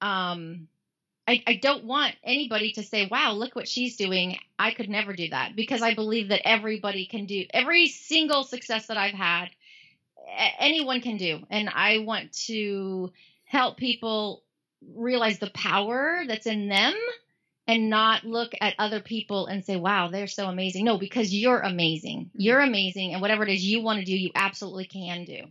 um 0.00 0.68
I, 1.26 1.42
I 1.46 1.54
don't 1.54 1.84
want 1.84 2.16
anybody 2.24 2.72
to 2.72 2.82
say, 2.82 3.06
wow, 3.06 3.32
look 3.32 3.54
what 3.54 3.68
she's 3.68 3.96
doing. 3.96 4.38
I 4.58 4.72
could 4.72 4.90
never 4.90 5.12
do 5.12 5.28
that 5.30 5.54
because 5.54 5.80
I 5.80 5.94
believe 5.94 6.28
that 6.28 6.46
everybody 6.46 7.06
can 7.06 7.26
do 7.26 7.44
every 7.54 7.86
single 7.86 8.42
success 8.42 8.88
that 8.88 8.96
I've 8.96 9.14
had, 9.14 9.50
anyone 10.58 11.00
can 11.00 11.16
do. 11.18 11.40
And 11.48 11.68
I 11.72 11.98
want 11.98 12.32
to 12.46 13.12
help 13.44 13.76
people 13.76 14.42
realize 14.94 15.38
the 15.38 15.50
power 15.50 16.24
that's 16.26 16.46
in 16.46 16.68
them 16.68 16.94
and 17.66 17.88
not 17.88 18.24
look 18.24 18.52
at 18.60 18.74
other 18.78 19.00
people 19.00 19.46
and 19.46 19.64
say, 19.64 19.76
wow, 19.76 20.08
they're 20.08 20.26
so 20.26 20.46
amazing. 20.46 20.84
No, 20.84 20.98
because 20.98 21.32
you're 21.32 21.60
amazing. 21.60 22.26
Mm-hmm. 22.26 22.40
You're 22.40 22.60
amazing. 22.60 23.12
And 23.12 23.22
whatever 23.22 23.44
it 23.44 23.50
is 23.50 23.64
you 23.64 23.80
want 23.80 24.00
to 24.00 24.04
do, 24.04 24.16
you 24.16 24.30
absolutely 24.34 24.86
can 24.86 25.24
do. 25.24 25.44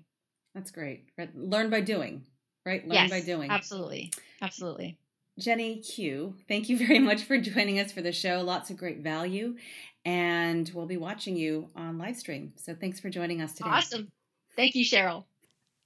That's 0.53 0.71
great. 0.71 1.05
Learn 1.33 1.69
by 1.69 1.81
doing, 1.81 2.25
right? 2.65 2.85
Learn 2.85 2.95
yes, 2.95 3.09
by 3.09 3.21
doing. 3.21 3.49
Absolutely. 3.49 4.11
Absolutely. 4.41 4.97
Jenny 5.39 5.77
Q, 5.77 6.35
thank 6.47 6.67
you 6.67 6.77
very 6.85 6.99
much 6.99 7.23
for 7.23 7.37
joining 7.37 7.79
us 7.79 7.91
for 7.91 8.01
the 8.01 8.11
show. 8.11 8.41
Lots 8.41 8.69
of 8.69 8.77
great 8.77 8.99
value. 8.99 9.55
And 10.03 10.69
we'll 10.73 10.87
be 10.87 10.97
watching 10.97 11.37
you 11.37 11.69
on 11.75 11.97
live 11.97 12.17
stream. 12.17 12.53
So 12.57 12.75
thanks 12.75 12.99
for 12.99 13.09
joining 13.09 13.41
us 13.41 13.53
today. 13.53 13.69
Awesome. 13.69 14.11
Thank 14.55 14.75
you, 14.75 14.83
Cheryl. 14.83 15.23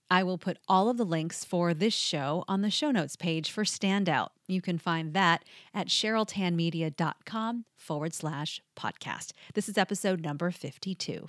I 0.09 0.23
will 0.23 0.37
put 0.37 0.59
all 0.67 0.89
of 0.89 0.97
the 0.97 1.05
links 1.05 1.43
for 1.43 1.73
this 1.73 1.93
show 1.93 2.43
on 2.47 2.61
the 2.61 2.69
show 2.69 2.91
notes 2.91 3.15
page 3.15 3.49
for 3.51 3.63
Standout. 3.63 4.29
You 4.47 4.61
can 4.61 4.77
find 4.77 5.13
that 5.13 5.43
at 5.73 5.87
CherylTanmedia.com 5.87 7.65
forward 7.75 8.13
slash 8.13 8.61
podcast. 8.77 9.31
This 9.55 9.67
is 9.67 9.77
episode 9.77 10.21
number 10.21 10.51
52. 10.51 11.27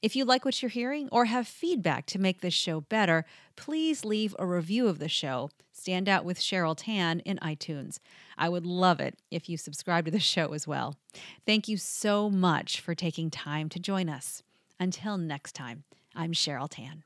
If 0.00 0.14
you 0.14 0.24
like 0.24 0.44
what 0.44 0.62
you're 0.62 0.68
hearing 0.68 1.08
or 1.10 1.24
have 1.24 1.48
feedback 1.48 2.06
to 2.06 2.20
make 2.20 2.40
this 2.40 2.54
show 2.54 2.82
better, 2.82 3.24
please 3.56 4.04
leave 4.04 4.36
a 4.38 4.46
review 4.46 4.86
of 4.86 4.98
the 5.00 5.08
show, 5.08 5.50
Stand 5.72 6.08
Out 6.08 6.24
with 6.24 6.38
Cheryl 6.38 6.76
Tan, 6.76 7.20
in 7.20 7.38
iTunes. 7.38 7.98
I 8.38 8.48
would 8.48 8.66
love 8.66 9.00
it 9.00 9.18
if 9.30 9.48
you 9.48 9.56
subscribe 9.56 10.04
to 10.04 10.10
the 10.10 10.20
show 10.20 10.52
as 10.52 10.68
well. 10.68 10.96
Thank 11.46 11.66
you 11.66 11.76
so 11.76 12.30
much 12.30 12.80
for 12.80 12.94
taking 12.94 13.30
time 13.30 13.68
to 13.70 13.80
join 13.80 14.08
us. 14.08 14.42
Until 14.78 15.16
next 15.16 15.54
time, 15.54 15.84
I'm 16.14 16.32
Cheryl 16.32 16.68
Tan. 16.70 17.04